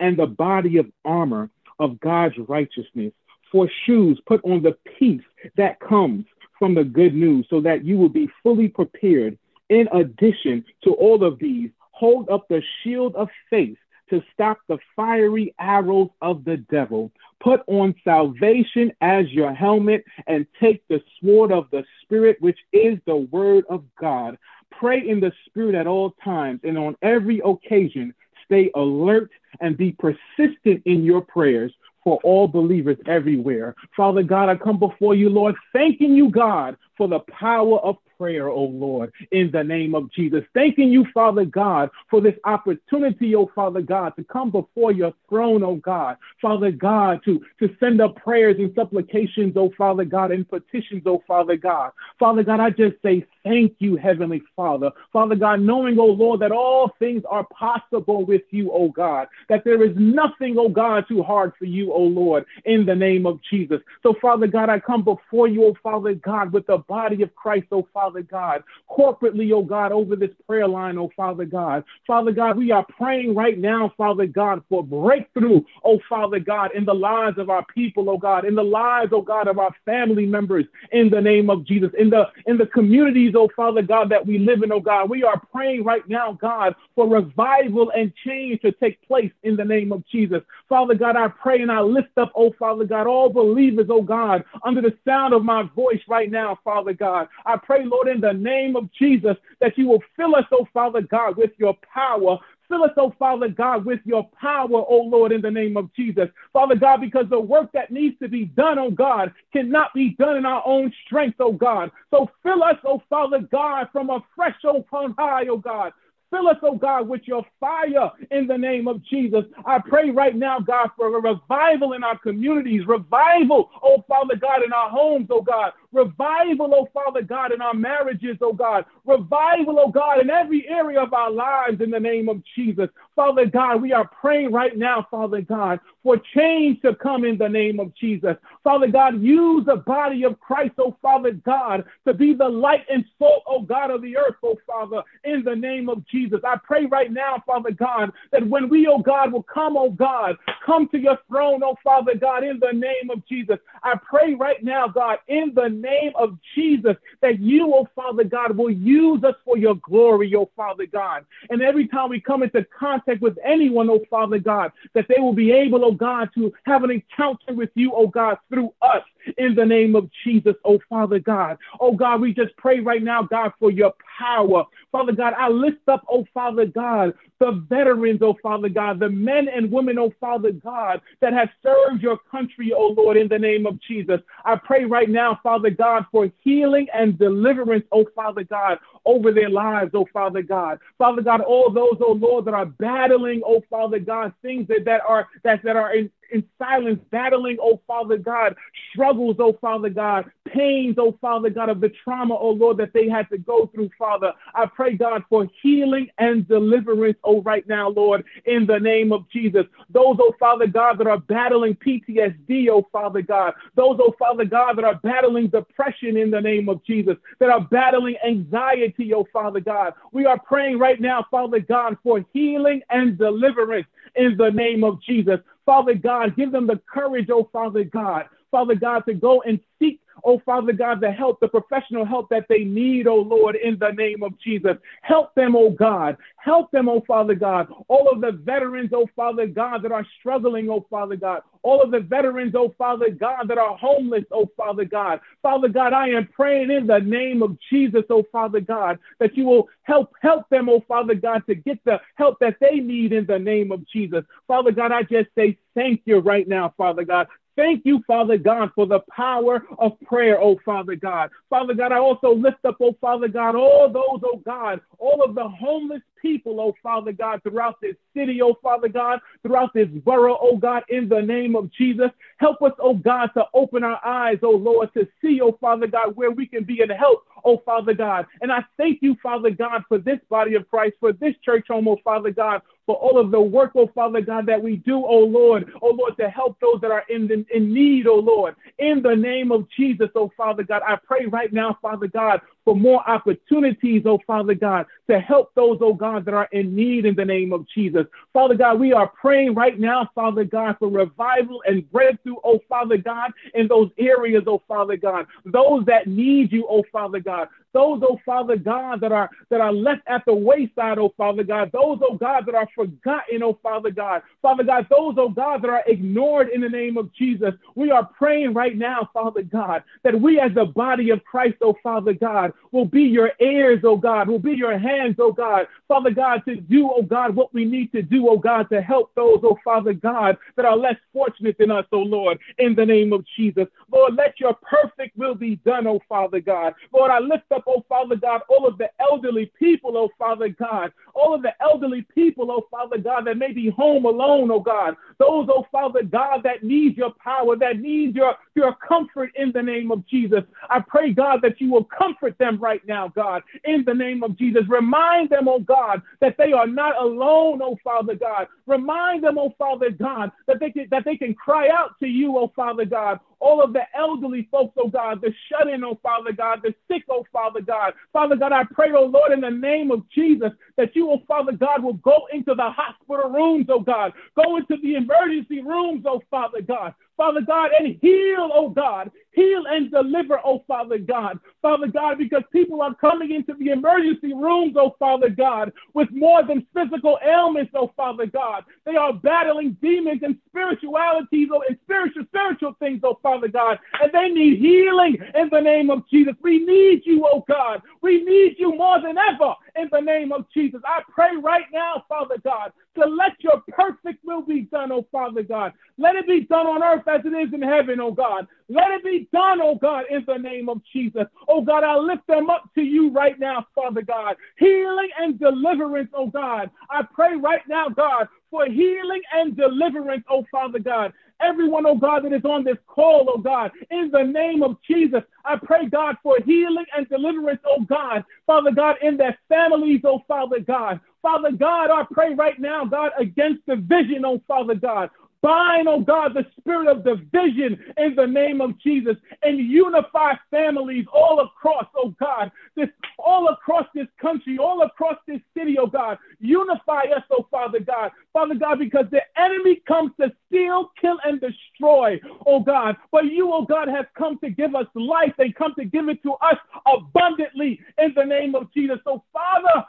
and 0.00 0.18
the 0.18 0.26
body 0.26 0.76
of 0.76 0.86
armor 1.06 1.48
of 1.78 1.98
God's 2.00 2.36
righteousness. 2.46 3.14
For 3.50 3.70
shoes, 3.86 4.20
put 4.26 4.44
on 4.44 4.62
the 4.62 4.76
peace 4.98 5.22
that 5.56 5.80
comes 5.80 6.26
from 6.58 6.74
the 6.74 6.84
good 6.84 7.14
news 7.14 7.46
so 7.48 7.62
that 7.62 7.86
you 7.86 7.96
will 7.96 8.10
be 8.10 8.28
fully 8.42 8.68
prepared. 8.68 9.38
In 9.70 9.88
addition 9.92 10.64
to 10.84 10.90
all 10.92 11.24
of 11.24 11.38
these, 11.38 11.70
hold 11.98 12.30
up 12.30 12.46
the 12.48 12.62
shield 12.82 13.16
of 13.16 13.28
faith 13.50 13.76
to 14.08 14.22
stop 14.32 14.58
the 14.68 14.78
fiery 14.94 15.54
arrows 15.58 16.08
of 16.22 16.44
the 16.44 16.56
devil. 16.56 17.10
Put 17.40 17.62
on 17.66 17.94
salvation 18.04 18.92
as 19.00 19.30
your 19.30 19.52
helmet 19.52 20.04
and 20.26 20.46
take 20.60 20.86
the 20.88 21.02
sword 21.20 21.52
of 21.52 21.66
the 21.70 21.84
Spirit, 22.02 22.36
which 22.40 22.58
is 22.72 22.98
the 23.04 23.16
word 23.16 23.64
of 23.68 23.84
God. 24.00 24.38
Pray 24.70 25.06
in 25.06 25.20
the 25.20 25.32
Spirit 25.46 25.74
at 25.74 25.86
all 25.86 26.14
times 26.24 26.60
and 26.62 26.78
on 26.78 26.96
every 27.02 27.40
occasion. 27.44 28.14
Stay 28.44 28.70
alert 28.74 29.30
and 29.60 29.76
be 29.76 29.92
persistent 29.92 30.82
in 30.86 31.04
your 31.04 31.20
prayers 31.20 31.72
for 32.04 32.18
all 32.22 32.48
believers 32.48 32.96
everywhere. 33.06 33.74
Father 33.96 34.22
God, 34.22 34.48
I 34.48 34.54
come 34.54 34.78
before 34.78 35.14
you, 35.14 35.28
Lord, 35.28 35.56
thanking 35.72 36.14
you, 36.14 36.30
God, 36.30 36.76
for 36.96 37.08
the 37.08 37.20
power 37.20 37.78
of 37.80 37.96
prayer, 38.18 38.48
oh 38.48 38.64
Lord, 38.64 39.12
in 39.30 39.50
the 39.52 39.62
name 39.62 39.94
of 39.94 40.10
Jesus. 40.12 40.42
Thanking 40.52 40.90
you, 40.90 41.06
Father 41.14 41.44
God, 41.44 41.90
for 42.10 42.20
this 42.20 42.34
opportunity, 42.44 43.34
oh 43.34 43.50
Father 43.54 43.80
God, 43.80 44.14
to 44.16 44.24
come 44.24 44.50
before 44.50 44.92
your 44.92 45.14
throne, 45.28 45.62
oh 45.62 45.76
God. 45.76 46.16
Father 46.42 46.72
God, 46.72 47.20
to, 47.24 47.40
to 47.60 47.74
send 47.78 48.00
up 48.00 48.16
prayers 48.16 48.56
and 48.58 48.74
supplications, 48.74 49.54
oh 49.56 49.72
Father 49.78 50.04
God, 50.04 50.32
and 50.32 50.48
petitions, 50.48 51.02
oh 51.06 51.22
Father 51.26 51.56
God. 51.56 51.92
Father 52.18 52.42
God, 52.42 52.60
I 52.60 52.70
just 52.70 52.96
say 53.02 53.24
thank 53.44 53.74
you, 53.78 53.96
Heavenly 53.96 54.42
Father. 54.56 54.90
Father 55.12 55.36
God, 55.36 55.60
knowing, 55.60 55.98
oh 55.98 56.06
Lord, 56.06 56.40
that 56.40 56.52
all 56.52 56.90
things 56.98 57.22
are 57.30 57.46
possible 57.56 58.24
with 58.24 58.42
you, 58.50 58.70
oh 58.72 58.88
God, 58.88 59.28
that 59.48 59.62
there 59.64 59.82
is 59.82 59.96
nothing, 59.96 60.56
oh 60.58 60.68
God, 60.68 61.04
too 61.08 61.22
hard 61.22 61.52
for 61.58 61.66
you, 61.66 61.92
oh 61.92 62.02
Lord, 62.02 62.44
in 62.64 62.84
the 62.84 62.94
name 62.94 63.26
of 63.26 63.38
Jesus. 63.48 63.80
So, 64.02 64.14
Father 64.20 64.46
God, 64.46 64.68
I 64.68 64.80
come 64.80 65.04
before 65.04 65.46
you, 65.48 65.64
oh 65.64 65.76
Father 65.82 66.14
God, 66.14 66.52
with 66.52 66.66
the 66.66 66.78
body 66.78 67.22
of 67.22 67.34
Christ, 67.36 67.66
oh 67.70 67.86
Father 67.92 68.07
God, 68.22 68.62
corporately, 68.90 69.52
oh 69.52 69.62
God, 69.62 69.92
over 69.92 70.16
this 70.16 70.30
prayer 70.46 70.68
line, 70.68 70.98
oh 70.98 71.10
Father 71.16 71.44
God. 71.44 71.84
Father 72.06 72.32
God, 72.32 72.56
we 72.56 72.70
are 72.70 72.84
praying 72.96 73.34
right 73.34 73.58
now, 73.58 73.92
Father 73.96 74.26
God, 74.26 74.62
for 74.68 74.82
breakthrough, 74.82 75.60
oh 75.84 75.98
Father 76.08 76.40
God, 76.40 76.70
in 76.74 76.84
the 76.84 76.94
lives 76.94 77.38
of 77.38 77.50
our 77.50 77.64
people, 77.74 78.08
oh 78.10 78.18
God, 78.18 78.44
in 78.44 78.54
the 78.54 78.62
lives, 78.62 79.12
oh 79.14 79.22
God, 79.22 79.48
of 79.48 79.58
our 79.58 79.74
family 79.84 80.26
members, 80.26 80.64
in 80.92 81.10
the 81.10 81.20
name 81.20 81.50
of 81.50 81.64
Jesus, 81.64 81.90
in 81.98 82.10
the 82.10 82.24
in 82.46 82.56
the 82.56 82.66
communities, 82.66 83.34
oh 83.36 83.48
Father 83.54 83.82
God, 83.82 84.10
that 84.10 84.26
we 84.26 84.38
live 84.38 84.62
in, 84.62 84.72
oh 84.72 84.80
God. 84.80 85.10
We 85.10 85.22
are 85.24 85.40
praying 85.52 85.84
right 85.84 86.06
now, 86.08 86.38
God, 86.40 86.74
for 86.94 87.08
revival 87.08 87.90
and 87.94 88.12
change 88.26 88.60
to 88.62 88.72
take 88.72 89.00
place 89.06 89.32
in 89.42 89.56
the 89.56 89.64
name 89.64 89.92
of 89.92 90.06
Jesus. 90.06 90.42
Father 90.68 90.94
God, 90.94 91.16
I 91.16 91.28
pray 91.28 91.62
and 91.62 91.72
I 91.72 91.80
lift 91.80 92.16
up, 92.16 92.32
oh 92.34 92.52
Father 92.58 92.84
God, 92.84 93.06
all 93.06 93.28
believers, 93.28 93.86
oh 93.90 94.02
God, 94.02 94.44
under 94.64 94.80
the 94.80 94.96
sound 95.06 95.34
of 95.34 95.44
my 95.44 95.62
voice 95.74 96.00
right 96.08 96.30
now, 96.30 96.58
Father 96.62 96.92
God. 96.92 97.28
I 97.46 97.56
pray, 97.56 97.84
Lord, 97.84 97.97
in 98.06 98.20
the 98.20 98.32
name 98.32 98.76
of 98.76 98.88
Jesus, 98.92 99.36
that 99.60 99.76
you 99.76 99.88
will 99.88 100.02
fill 100.16 100.36
us, 100.36 100.44
oh 100.52 100.68
Father 100.72 101.00
God, 101.00 101.36
with 101.36 101.50
your 101.58 101.74
power. 101.92 102.38
Fill 102.68 102.84
us, 102.84 102.90
oh 102.98 103.14
Father 103.18 103.48
God, 103.48 103.86
with 103.86 104.00
your 104.04 104.28
power, 104.40 104.68
oh 104.70 105.08
Lord, 105.10 105.32
in 105.32 105.40
the 105.40 105.50
name 105.50 105.76
of 105.76 105.92
Jesus. 105.94 106.28
Father 106.52 106.76
God, 106.76 107.00
because 107.00 107.26
the 107.30 107.40
work 107.40 107.72
that 107.72 107.90
needs 107.90 108.18
to 108.18 108.28
be 108.28 108.44
done, 108.44 108.78
oh 108.78 108.90
God, 108.90 109.32
cannot 109.52 109.94
be 109.94 110.10
done 110.18 110.36
in 110.36 110.44
our 110.44 110.62
own 110.66 110.92
strength, 111.06 111.36
oh 111.40 111.52
God. 111.52 111.90
So 112.10 112.30
fill 112.42 112.62
us, 112.62 112.76
oh 112.84 113.02
Father 113.08 113.40
God, 113.50 113.88
from 113.90 114.10
a 114.10 114.22
fresh, 114.36 114.56
oh 114.64 114.84
high, 114.92 115.46
oh 115.48 115.56
God. 115.56 115.92
Fill 116.30 116.48
us, 116.48 116.56
oh 116.62 116.74
God, 116.76 117.08
with 117.08 117.22
your 117.24 117.44
fire 117.58 118.10
in 118.30 118.46
the 118.46 118.58
name 118.58 118.86
of 118.86 119.02
Jesus. 119.04 119.44
I 119.64 119.78
pray 119.78 120.10
right 120.10 120.36
now, 120.36 120.60
God, 120.60 120.90
for 120.94 121.16
a 121.16 121.20
revival 121.20 121.94
in 121.94 122.04
our 122.04 122.18
communities, 122.18 122.86
revival, 122.86 123.70
oh 123.82 124.04
Father 124.06 124.36
God, 124.36 124.62
in 124.62 124.72
our 124.72 124.90
homes, 124.90 125.28
oh 125.30 125.40
God, 125.40 125.72
revival, 125.92 126.74
oh 126.74 126.88
Father 126.92 127.22
God, 127.22 127.52
in 127.52 127.62
our 127.62 127.74
marriages, 127.74 128.36
oh 128.40 128.52
God, 128.52 128.84
revival, 129.06 129.78
oh 129.78 129.90
God, 129.90 130.20
in 130.20 130.30
every 130.30 130.66
area 130.68 131.00
of 131.00 131.12
our 131.12 131.30
lives 131.30 131.80
in 131.80 131.90
the 131.90 132.00
name 132.00 132.28
of 132.28 132.42
Jesus. 132.54 132.88
Father 133.16 133.46
God, 133.46 133.80
we 133.82 133.92
are 133.92 134.08
praying 134.20 134.52
right 134.52 134.76
now, 134.76 135.06
Father 135.10 135.40
God, 135.40 135.80
for 136.02 136.18
change 136.34 136.80
to 136.82 136.94
come 136.94 137.24
in 137.24 137.38
the 137.38 137.48
name 137.48 137.80
of 137.80 137.94
Jesus. 137.94 138.36
Father 138.62 138.86
God, 138.86 139.20
use 139.22 139.64
the 139.66 139.76
body 139.76 140.24
of 140.24 140.38
Christ, 140.40 140.74
oh 140.78 140.96
Father 141.00 141.32
God, 141.32 141.84
to 142.06 142.14
be 142.14 142.34
the 142.34 142.48
light 142.48 142.84
and 142.90 143.04
salt, 143.18 143.42
oh 143.46 143.62
God, 143.62 143.90
of 143.90 144.02
the 144.02 144.16
earth, 144.16 144.36
oh 144.42 144.58
Father, 144.66 145.02
in 145.24 145.42
the 145.42 145.56
name 145.56 145.88
of 145.88 146.06
Jesus. 146.06 146.40
I 146.44 146.56
pray 146.62 146.86
right 146.86 147.10
now, 147.10 147.42
Father 147.46 147.70
God, 147.70 148.12
that 148.32 148.46
when 148.46 148.68
we, 148.68 148.86
oh 148.86 148.98
God, 148.98 149.32
will 149.32 149.42
come, 149.42 149.76
oh 149.76 149.90
God, 149.90 150.36
come 150.64 150.88
to 150.88 150.98
your 150.98 151.18
throne, 151.28 151.62
oh 151.64 151.76
Father 151.82 152.14
God, 152.14 152.44
in 152.44 152.60
the 152.60 152.72
name 152.72 153.10
of 153.10 153.26
Jesus. 153.26 153.58
I 153.82 153.94
pray 154.08 154.34
right 154.34 154.62
now, 154.62 154.86
God, 154.88 155.18
in 155.28 155.52
the 155.54 155.68
name 155.80 156.12
of 156.14 156.38
Jesus, 156.54 156.96
that 157.20 157.40
you, 157.40 157.72
oh 157.74 157.88
Father 157.94 158.24
God, 158.24 158.56
will 158.56 158.70
use 158.70 159.22
us 159.24 159.34
for 159.44 159.56
your 159.56 159.76
glory, 159.76 160.34
oh 160.34 160.50
Father 160.56 160.86
God. 160.86 161.24
And 161.50 161.62
every 161.62 161.86
time 161.88 162.10
we 162.10 162.20
come 162.20 162.42
into 162.42 162.64
contact 162.78 163.20
with 163.20 163.38
anyone, 163.44 163.88
oh 163.90 164.00
Father 164.10 164.38
God, 164.38 164.72
that 164.94 165.06
they 165.08 165.20
will 165.20 165.34
be 165.34 165.52
able, 165.52 165.84
oh 165.84 165.92
God, 165.92 166.30
to 166.34 166.52
have 166.64 166.84
an 166.84 166.90
encounter 166.90 167.54
with 167.54 167.70
you, 167.74 167.92
oh 167.94 168.06
God, 168.06 168.38
through 168.48 168.72
us 168.82 169.02
in 169.36 169.54
the 169.54 169.64
name 169.64 169.94
of 169.94 170.08
Jesus, 170.24 170.54
oh 170.64 170.78
Father 170.88 171.18
God. 171.18 171.58
Oh 171.80 171.92
God, 171.92 172.20
we 172.20 172.32
just 172.32 172.56
pray 172.56 172.80
right 172.80 173.02
now, 173.02 173.22
God, 173.22 173.52
for 173.58 173.70
your 173.70 173.92
power. 174.18 174.64
Father 174.90 175.12
God, 175.12 175.34
I 175.36 175.48
lift 175.48 175.88
up, 175.88 176.04
oh 176.10 176.26
Father 176.32 176.66
God, 176.66 177.14
the 177.38 177.64
veterans, 177.68 178.20
oh 178.22 178.36
Father 178.42 178.68
God, 178.68 178.98
the 178.98 179.10
men 179.10 179.48
and 179.48 179.70
women, 179.70 179.98
oh 179.98 180.12
Father 180.20 180.52
God, 180.52 181.00
that 181.20 181.32
have 181.32 181.50
served 181.62 182.02
your 182.02 182.18
country, 182.30 182.72
oh 182.74 182.94
Lord, 182.96 183.16
in 183.16 183.28
the 183.28 183.38
name 183.38 183.66
of 183.66 183.80
Jesus. 183.80 184.20
I 184.44 184.56
pray 184.56 184.84
right 184.84 185.10
now, 185.10 185.38
Father 185.42 185.67
God, 185.70 186.06
for 186.10 186.30
healing 186.42 186.86
and 186.94 187.18
deliverance, 187.18 187.84
oh 187.92 188.06
Father 188.14 188.44
God, 188.44 188.78
over 189.04 189.32
their 189.32 189.50
lives, 189.50 189.90
oh 189.94 190.06
Father 190.12 190.42
God. 190.42 190.78
Father 190.98 191.22
God, 191.22 191.40
all 191.40 191.70
those, 191.70 191.96
oh 192.00 192.12
Lord, 192.12 192.44
that 192.46 192.54
are 192.54 192.66
battling, 192.66 193.42
oh 193.44 193.62
Father 193.70 193.98
God, 193.98 194.32
things 194.42 194.68
that, 194.68 194.84
that 194.84 195.00
are 195.06 195.28
that, 195.44 195.62
that 195.64 195.76
are 195.76 195.94
in, 195.94 196.10
in 196.30 196.44
silence, 196.58 197.00
battling, 197.10 197.56
oh 197.60 197.80
Father 197.86 198.18
God, 198.18 198.54
struggles, 198.92 199.36
oh 199.38 199.56
Father 199.60 199.88
God, 199.88 200.30
pains, 200.46 200.96
oh 200.98 201.16
Father 201.20 201.50
God, 201.50 201.68
of 201.68 201.80
the 201.80 201.90
trauma, 202.04 202.34
oh 202.34 202.50
Lord, 202.50 202.76
that 202.78 202.92
they 202.92 203.08
had 203.08 203.28
to 203.30 203.38
go 203.38 203.66
through, 203.66 203.90
Father. 203.98 204.32
I 204.54 204.66
pray, 204.66 204.94
God, 204.94 205.22
for 205.28 205.46
healing 205.62 206.08
and 206.18 206.46
deliverance, 206.46 207.18
oh, 207.24 207.42
right 207.42 207.66
now, 207.68 207.88
Lord, 207.88 208.24
in 208.46 208.66
the 208.66 208.78
name 208.78 209.12
of 209.12 209.28
Jesus. 209.30 209.64
Those, 209.90 210.16
oh 210.20 210.34
Father 210.38 210.66
God, 210.66 210.98
that 210.98 211.06
are 211.06 211.18
battling 211.18 211.74
PTSD, 211.76 212.68
oh 212.70 212.86
Father 212.92 213.22
God. 213.22 213.54
Those, 213.74 213.98
oh 214.00 214.14
Father 214.18 214.44
God, 214.44 214.78
that 214.78 214.84
are 214.84 215.00
battling 215.02 215.48
depression 215.48 216.16
in 216.16 216.30
the 216.30 216.40
name 216.40 216.68
of 216.68 216.84
Jesus, 216.84 217.16
that 217.38 217.50
are 217.50 217.60
battling 217.60 218.16
anxiety, 218.26 219.14
oh 219.14 219.26
Father 219.32 219.60
God. 219.60 219.94
We 220.12 220.26
are 220.26 220.38
praying 220.38 220.78
right 220.78 221.00
now, 221.00 221.26
Father 221.30 221.60
God, 221.60 221.96
for 222.02 222.24
healing 222.32 222.82
and 222.90 223.18
deliverance 223.18 223.86
in 224.16 224.36
the 224.36 224.50
name 224.50 224.84
of 224.84 225.00
Jesus. 225.02 225.38
Father 225.68 225.92
God, 225.92 226.34
give 226.34 226.50
them 226.50 226.66
the 226.66 226.80
courage, 226.90 227.28
oh 227.30 227.46
Father 227.52 227.84
God, 227.84 228.24
Father 228.50 228.74
God, 228.74 229.00
to 229.06 229.14
go 229.14 229.42
and 229.42 229.60
seek 229.78 230.00
oh 230.24 230.40
Father 230.44 230.72
God, 230.72 231.00
the 231.00 231.10
help, 231.10 231.40
the 231.40 231.48
professional 231.48 232.04
help 232.04 232.28
that 232.30 232.46
they 232.48 232.64
need, 232.64 233.06
oh 233.06 233.20
Lord, 233.20 233.56
in 233.56 233.78
the 233.78 233.90
name 233.90 234.22
of 234.22 234.38
Jesus. 234.40 234.76
Help 235.02 235.34
them, 235.34 235.56
oh 235.56 235.70
God. 235.70 236.16
Help 236.36 236.70
them, 236.70 236.88
oh 236.88 237.02
Father 237.06 237.34
God. 237.34 237.68
All 237.88 238.08
of 238.10 238.20
the 238.20 238.32
veterans, 238.32 238.90
oh 238.94 239.08
Father 239.16 239.46
God, 239.46 239.82
that 239.82 239.92
are 239.92 240.06
struggling, 240.18 240.68
oh 240.70 240.86
Father 240.90 241.16
God. 241.16 241.42
All 241.62 241.82
of 241.82 241.90
the 241.90 242.00
veterans, 242.00 242.54
oh 242.56 242.74
Father 242.78 243.10
God, 243.10 243.48
that 243.48 243.58
are 243.58 243.76
homeless, 243.76 244.24
oh 244.30 244.50
Father 244.56 244.84
God. 244.84 245.20
Father 245.42 245.68
God, 245.68 245.92
I 245.92 246.08
am 246.10 246.28
praying 246.28 246.70
in 246.70 246.86
the 246.86 246.98
name 246.98 247.42
of 247.42 247.56
Jesus, 247.70 248.04
oh 248.10 248.24
Father 248.30 248.60
God, 248.60 248.98
that 249.18 249.36
you 249.36 249.44
will 249.44 249.68
help 249.82 250.12
help 250.20 250.48
them, 250.48 250.68
oh 250.68 250.82
Father 250.86 251.14
God, 251.14 251.42
to 251.46 251.54
get 251.54 251.82
the 251.84 252.00
help 252.14 252.38
that 252.40 252.56
they 252.60 252.76
need 252.76 253.12
in 253.12 253.26
the 253.26 253.38
name 253.38 253.72
of 253.72 253.86
Jesus. 253.88 254.24
Father 254.46 254.72
God, 254.72 254.92
I 254.92 255.02
just 255.02 255.28
say 255.34 255.58
thank 255.74 256.02
you 256.04 256.18
right 256.18 256.46
now, 256.46 256.74
Father 256.76 257.04
God. 257.04 257.28
Thank 257.58 257.84
you, 257.84 258.04
Father 258.06 258.38
God, 258.38 258.70
for 258.76 258.86
the 258.86 259.00
power 259.10 259.64
of 259.80 260.00
prayer, 260.02 260.40
oh 260.40 260.60
Father 260.64 260.94
God. 260.94 261.30
Father 261.50 261.74
God, 261.74 261.90
I 261.90 261.98
also 261.98 262.32
lift 262.32 262.64
up, 262.64 262.76
oh 262.80 262.96
Father 263.00 263.26
God, 263.26 263.56
all 263.56 263.92
those, 263.92 264.22
oh 264.24 264.40
God, 264.46 264.80
all 265.00 265.24
of 265.24 265.34
the 265.34 265.48
homeless 265.48 266.02
people, 266.22 266.60
oh 266.60 266.72
Father 266.84 267.10
God, 267.10 267.42
throughout 267.42 267.80
this 267.82 267.96
city, 268.16 268.40
oh 268.42 268.54
Father 268.62 268.88
God, 268.88 269.18
throughout 269.42 269.74
this 269.74 269.88
borough, 269.88 270.38
oh 270.40 270.56
God, 270.56 270.84
in 270.88 271.08
the 271.08 271.20
name 271.20 271.56
of 271.56 271.68
Jesus. 271.72 272.10
Help 272.36 272.62
us, 272.62 272.74
oh 272.78 272.94
God, 272.94 273.30
to 273.34 273.42
open 273.52 273.82
our 273.82 274.00
eyes, 274.06 274.38
oh 274.44 274.52
Lord, 274.52 274.94
to 274.94 275.08
see, 275.20 275.40
oh 275.42 275.58
Father 275.60 275.88
God, 275.88 276.14
where 276.14 276.30
we 276.30 276.46
can 276.46 276.62
be 276.62 276.80
in 276.80 276.90
help, 276.90 277.24
oh 277.44 277.60
Father 277.66 277.92
God. 277.92 278.26
And 278.40 278.52
I 278.52 278.64
thank 278.76 279.02
you, 279.02 279.16
Father 279.20 279.50
God, 279.50 279.82
for 279.88 279.98
this 279.98 280.20
body 280.30 280.54
of 280.54 280.70
Christ, 280.70 280.94
for 281.00 281.12
this 281.12 281.34
church 281.44 281.66
home, 281.68 281.88
oh 281.88 281.98
Father 282.04 282.30
God, 282.30 282.62
for 282.88 282.96
all 282.96 283.18
of 283.18 283.30
the 283.30 283.38
work, 283.38 283.72
oh 283.76 283.86
Father 283.94 284.22
God, 284.22 284.46
that 284.46 284.62
we 284.62 284.76
do, 284.76 285.04
oh 285.04 285.18
Lord, 285.18 285.70
oh 285.82 285.90
Lord, 285.90 286.16
to 286.16 286.30
help 286.30 286.58
those 286.58 286.80
that 286.80 286.90
are 286.90 287.04
in, 287.10 287.44
in, 287.52 287.74
need, 287.74 288.06
oh 288.06 288.14
Lord. 288.14 288.56
In 288.78 289.02
the 289.02 289.14
name 289.14 289.52
of 289.52 289.68
Jesus, 289.76 290.08
oh 290.14 290.32
Father 290.38 290.62
God, 290.62 290.80
I 290.88 290.96
pray 290.96 291.26
right 291.26 291.52
now, 291.52 291.76
Father 291.82 292.06
God, 292.06 292.40
for 292.64 292.74
more 292.74 293.06
opportunities, 293.06 294.04
oh 294.06 294.18
Father 294.26 294.54
God, 294.54 294.86
to 295.10 295.20
help 295.20 295.54
those, 295.54 295.76
oh 295.82 295.92
God, 295.92 296.24
that 296.24 296.32
are 296.32 296.48
in 296.52 296.74
need 296.74 297.04
in 297.04 297.14
the 297.14 297.26
name 297.26 297.52
of 297.52 297.66
Jesus. 297.68 298.06
Father 298.32 298.54
God, 298.54 298.80
we 298.80 298.94
are 298.94 299.08
praying 299.08 299.52
right 299.52 299.78
now, 299.78 300.08
Father 300.14 300.44
God, 300.44 300.76
for 300.78 300.88
revival 300.88 301.62
and 301.66 301.90
breakthrough, 301.92 302.36
oh 302.42 302.58
Father 302.70 302.96
God, 302.96 303.32
in 303.52 303.68
those 303.68 303.90
areas, 303.98 304.44
oh 304.46 304.62
Father 304.66 304.96
God. 304.96 305.26
Those 305.44 305.84
that 305.84 306.06
need 306.06 306.52
you, 306.52 306.66
oh 306.70 306.84
Father 306.90 307.20
God. 307.20 307.48
Those, 307.78 308.02
oh 308.02 308.18
Father 308.26 308.56
God, 308.56 309.00
that 309.02 309.12
are 309.12 309.30
that 309.50 309.60
are 309.60 309.72
left 309.72 310.02
at 310.08 310.24
the 310.26 310.34
wayside, 310.34 310.98
oh 310.98 311.14
Father 311.16 311.44
God. 311.44 311.70
Those, 311.72 312.00
oh 312.02 312.16
God, 312.16 312.44
that 312.46 312.56
are 312.56 312.68
forgotten, 312.74 313.44
oh 313.44 313.56
Father 313.62 313.92
God. 313.92 314.22
Father 314.42 314.64
God, 314.64 314.88
those, 314.90 315.14
oh 315.16 315.28
God, 315.28 315.62
that 315.62 315.70
are 315.70 315.84
ignored 315.86 316.48
in 316.48 316.60
the 316.60 316.68
name 316.68 316.96
of 316.96 317.14
Jesus. 317.14 317.54
We 317.76 317.92
are 317.92 318.04
praying 318.04 318.52
right 318.52 318.76
now, 318.76 319.08
Father 319.14 319.44
God, 319.44 319.84
that 320.02 320.20
we 320.20 320.40
as 320.40 320.52
the 320.56 320.64
body 320.64 321.10
of 321.10 321.22
Christ, 321.22 321.58
oh 321.62 321.76
Father 321.80 322.14
God, 322.14 322.52
will 322.72 322.84
be 322.84 323.02
your 323.02 323.30
heirs, 323.38 323.82
oh 323.84 323.96
God, 323.96 324.26
will 324.26 324.40
be 324.40 324.56
your 324.56 324.76
hands, 324.76 325.14
oh 325.20 325.30
God, 325.30 325.68
Father 325.86 326.10
God, 326.10 326.42
to 326.46 326.56
do, 326.56 326.90
oh 326.92 327.02
God, 327.02 327.36
what 327.36 327.54
we 327.54 327.64
need 327.64 327.92
to 327.92 328.02
do, 328.02 328.28
oh 328.28 328.38
God, 328.38 328.68
to 328.70 328.82
help 328.82 329.14
those, 329.14 329.38
oh 329.44 329.56
Father 329.62 329.92
God, 329.92 330.36
that 330.56 330.64
are 330.64 330.76
less 330.76 330.96
fortunate 331.12 331.56
than 331.58 331.70
us, 331.70 331.86
oh 331.92 332.00
Lord, 332.00 332.40
in 332.58 332.74
the 332.74 332.84
name 332.84 333.12
of 333.12 333.24
Jesus. 333.36 333.68
Lord, 333.92 334.16
let 334.16 334.40
your 334.40 334.54
perfect 334.54 335.16
will 335.16 335.36
be 335.36 335.56
done, 335.56 335.86
oh 335.86 336.00
Father 336.08 336.40
God. 336.40 336.74
Lord, 336.92 337.10
I 337.10 337.18
lift 337.18 337.52
up, 337.54 337.64
oh 337.68 337.84
Father 337.88 338.16
God, 338.16 338.40
all 338.48 338.66
of 338.66 338.78
the 338.78 338.88
elderly 338.98 339.52
people, 339.58 339.96
oh 339.96 340.08
Father 340.18 340.48
God, 340.48 340.92
all 341.14 341.34
of 341.34 341.42
the 341.42 341.52
elderly 341.60 342.02
people, 342.14 342.50
oh 342.50 342.66
Father 342.70 342.98
God, 342.98 343.26
that 343.26 343.36
may 343.36 343.52
be 343.52 343.70
home 343.70 344.04
alone, 344.04 344.50
oh 344.50 344.60
God. 344.60 344.96
Those, 345.18 345.48
oh 345.50 345.66
Father 345.70 346.02
God, 346.02 346.42
that 346.44 346.62
need 346.62 346.96
your 346.96 347.12
power, 347.22 347.56
that 347.56 347.78
need 347.78 348.14
your, 348.14 348.34
your 348.54 348.74
comfort 348.74 349.30
in 349.36 349.52
the 349.52 349.62
name 349.62 349.90
of 349.90 350.06
Jesus. 350.06 350.42
I 350.70 350.80
pray, 350.80 351.12
God, 351.12 351.40
that 351.42 351.60
you 351.60 351.70
will 351.70 351.84
comfort 351.84 352.38
them 352.38 352.58
right 352.58 352.86
now, 352.86 353.08
God, 353.08 353.42
in 353.64 353.84
the 353.84 353.94
name 353.94 354.22
of 354.22 354.36
Jesus. 354.36 354.62
Remind 354.68 355.30
them, 355.30 355.48
oh 355.48 355.60
God, 355.60 356.02
that 356.20 356.36
they 356.38 356.52
are 356.52 356.66
not 356.66 357.00
alone, 357.00 357.60
oh 357.62 357.78
Father 357.84 358.14
God. 358.14 358.48
Remind 358.66 359.24
them, 359.24 359.38
oh 359.38 359.54
Father 359.58 359.90
God, 359.90 360.30
that 360.46 360.60
they 360.60 360.70
can, 360.70 360.88
that 360.90 361.04
they 361.04 361.16
can 361.16 361.34
cry 361.34 361.68
out 361.68 361.98
to 362.00 362.06
you, 362.06 362.36
oh 362.38 362.52
Father 362.54 362.84
God, 362.84 363.20
all 363.40 363.62
of 363.62 363.72
the 363.72 363.82
elderly 363.96 364.48
folks, 364.50 364.74
oh 364.78 364.88
God, 364.88 365.20
the 365.20 365.32
shut 365.48 365.68
in, 365.68 365.84
oh 365.84 365.98
Father 366.02 366.32
God, 366.32 366.60
the 366.62 366.74
sick, 366.90 367.04
oh 367.08 367.24
Father 367.32 367.47
God. 367.66 367.94
Father 368.12 368.36
God, 368.36 368.52
I 368.52 368.64
pray, 368.64 368.88
oh 368.94 369.04
Lord, 369.04 369.32
in 369.32 369.40
the 369.40 369.50
name 369.50 369.90
of 369.90 370.08
Jesus, 370.10 370.50
that 370.76 370.94
you, 370.94 371.10
oh 371.10 371.22
Father 371.26 371.52
God, 371.52 371.82
will 371.82 371.94
go 371.94 372.28
into 372.32 372.54
the 372.54 372.70
hospital 372.70 373.30
rooms, 373.30 373.66
oh 373.68 373.80
God, 373.80 374.12
go 374.36 374.56
into 374.56 374.76
the 374.82 374.94
emergency 374.94 375.60
rooms, 375.62 376.04
oh 376.06 376.22
Father 376.30 376.62
God. 376.62 376.94
Father 377.18 377.40
God, 377.40 377.72
and 377.78 377.98
heal, 378.00 378.48
oh 378.54 378.70
God. 378.70 379.10
Heal 379.32 379.64
and 379.68 379.90
deliver, 379.90 380.40
oh 380.44 380.64
Father 380.66 380.98
God. 380.98 381.38
Father 381.60 381.88
God, 381.88 382.16
because 382.16 382.44
people 382.52 382.80
are 382.80 382.94
coming 382.94 383.32
into 383.32 383.54
the 383.54 383.70
emergency 383.70 384.32
rooms, 384.32 384.74
oh 384.78 384.94
Father 384.98 385.28
God, 385.28 385.72
with 385.94 386.08
more 386.12 386.44
than 386.44 386.64
physical 386.72 387.18
ailments, 387.24 387.72
oh 387.74 387.92
Father 387.96 388.26
God. 388.26 388.64
They 388.86 388.94
are 388.94 389.12
battling 389.12 389.76
demons 389.82 390.22
and 390.22 390.38
spiritualities 390.48 391.48
oh, 391.52 391.62
and 391.68 391.76
spiritual, 391.84 392.24
spiritual 392.28 392.74
things, 392.78 393.00
oh 393.02 393.18
Father 393.20 393.48
God. 393.48 393.78
And 394.00 394.12
they 394.12 394.28
need 394.28 394.60
healing 394.60 395.18
in 395.34 395.48
the 395.50 395.60
name 395.60 395.90
of 395.90 396.08
Jesus. 396.08 396.34
We 396.40 396.60
need 396.64 397.02
you, 397.04 397.28
oh 397.32 397.44
God. 397.48 397.82
We 398.00 398.22
need 398.24 398.56
you 398.58 398.76
more 398.76 399.02
than 399.02 399.18
ever 399.18 399.54
in 399.74 399.88
the 399.90 400.00
name 400.00 400.30
of 400.32 400.46
Jesus. 400.54 400.80
I 400.86 401.02
pray 401.12 401.30
right 401.42 401.66
now, 401.72 402.04
Father 402.08 402.38
God, 402.44 402.72
to 402.94 403.06
let 403.06 403.32
your 403.40 403.62
perfect 403.68 404.24
will 404.24 404.42
be 404.42 404.62
done, 404.62 404.92
oh 404.92 405.06
Father 405.38 405.48
God. 405.48 405.72
Let 406.00 406.14
it 406.14 406.26
be 406.26 406.42
done 406.42 406.66
on 406.66 406.82
earth 406.82 407.06
as 407.08 407.24
it 407.24 407.34
is 407.34 407.52
in 407.52 407.62
heaven, 407.62 408.00
oh 408.00 408.12
God. 408.12 408.46
Let 408.68 408.90
it 408.90 409.04
be 409.04 409.28
done, 409.32 409.60
oh 409.60 409.74
God, 409.74 410.04
in 410.10 410.24
the 410.26 410.36
name 410.36 410.68
of 410.68 410.80
Jesus. 410.92 411.24
Oh 411.48 411.60
God, 411.60 411.84
I 411.84 411.96
lift 411.96 412.26
them 412.26 412.50
up 412.50 412.70
to 412.74 412.82
you 412.82 413.10
right 413.10 413.38
now, 413.38 413.66
Father 413.74 414.02
God. 414.02 414.36
Healing 414.58 415.10
and 415.18 415.38
deliverance, 415.38 416.10
oh 416.14 416.28
God. 416.28 416.70
I 416.90 417.02
pray 417.02 417.36
right 417.36 417.62
now, 417.68 417.88
God, 417.88 418.28
for 418.50 418.66
healing 418.66 419.22
and 419.32 419.56
deliverance, 419.56 420.24
oh 420.30 420.44
Father 420.50 420.78
God. 420.78 421.12
Everyone, 421.40 421.86
oh 421.86 421.96
God, 421.96 422.24
that 422.24 422.32
is 422.32 422.44
on 422.44 422.64
this 422.64 422.78
call, 422.88 423.26
oh 423.28 423.38
God, 423.38 423.70
in 423.90 424.10
the 424.12 424.22
name 424.22 424.62
of 424.64 424.76
Jesus, 424.88 425.22
I 425.44 425.56
pray, 425.56 425.86
God, 425.86 426.16
for 426.22 426.36
healing 426.44 426.84
and 426.96 427.08
deliverance, 427.08 427.60
oh 427.66 427.82
God, 427.82 428.24
Father 428.46 428.72
God, 428.72 428.96
in 429.02 429.16
their 429.16 429.38
families, 429.48 430.00
oh 430.04 430.22
Father 430.26 430.60
God. 430.60 431.00
Father 431.22 431.50
God, 431.52 431.90
I 431.90 432.04
pray 432.12 432.34
right 432.34 432.58
now, 432.60 432.84
God, 432.84 433.10
against 433.18 433.66
division, 433.66 434.24
oh 434.24 434.40
Father 434.46 434.74
God. 434.74 435.10
Bind, 435.42 435.88
oh 435.88 436.00
God, 436.00 436.34
the 436.34 436.44
spirit 436.58 436.88
of 436.88 437.04
division 437.04 437.78
in 437.96 438.14
the 438.14 438.26
name 438.26 438.60
of 438.60 438.78
Jesus 438.80 439.16
and 439.42 439.58
unify 439.58 440.34
families 440.50 441.06
all 441.12 441.40
across, 441.40 441.86
oh 441.96 442.14
God, 442.20 442.50
this 442.76 442.88
all 443.18 443.48
across 443.48 443.86
this 443.94 444.06
country, 444.20 444.58
all 444.58 444.82
across 444.82 445.16
this 445.26 445.40
city, 445.56 445.76
oh 445.78 445.86
God. 445.86 446.18
Unify 446.40 447.02
us, 447.14 447.22
oh 447.30 447.46
Father 447.50 447.80
God. 447.80 448.10
Father 448.32 448.54
God, 448.54 448.78
because 448.78 449.06
the 449.10 449.20
enemy 449.36 449.82
comes 449.86 450.12
to 450.20 450.32
steal, 450.46 450.92
kill, 451.00 451.18
and 451.24 451.40
destroy, 451.40 452.20
oh 452.46 452.60
God. 452.60 452.96
But 453.12 453.26
you, 453.26 453.52
oh 453.52 453.64
God, 453.64 453.88
have 453.88 454.06
come 454.16 454.38
to 454.38 454.50
give 454.50 454.74
us 454.74 454.86
life 454.94 455.34
and 455.38 455.54
come 455.54 455.74
to 455.78 455.84
give 455.84 456.08
it 456.08 456.22
to 456.22 456.32
us 456.34 456.56
abundantly 456.86 457.80
in 457.98 458.12
the 458.14 458.24
name 458.24 458.54
of 458.54 458.72
Jesus. 458.72 458.98
So, 459.04 459.24
Father, 459.32 459.84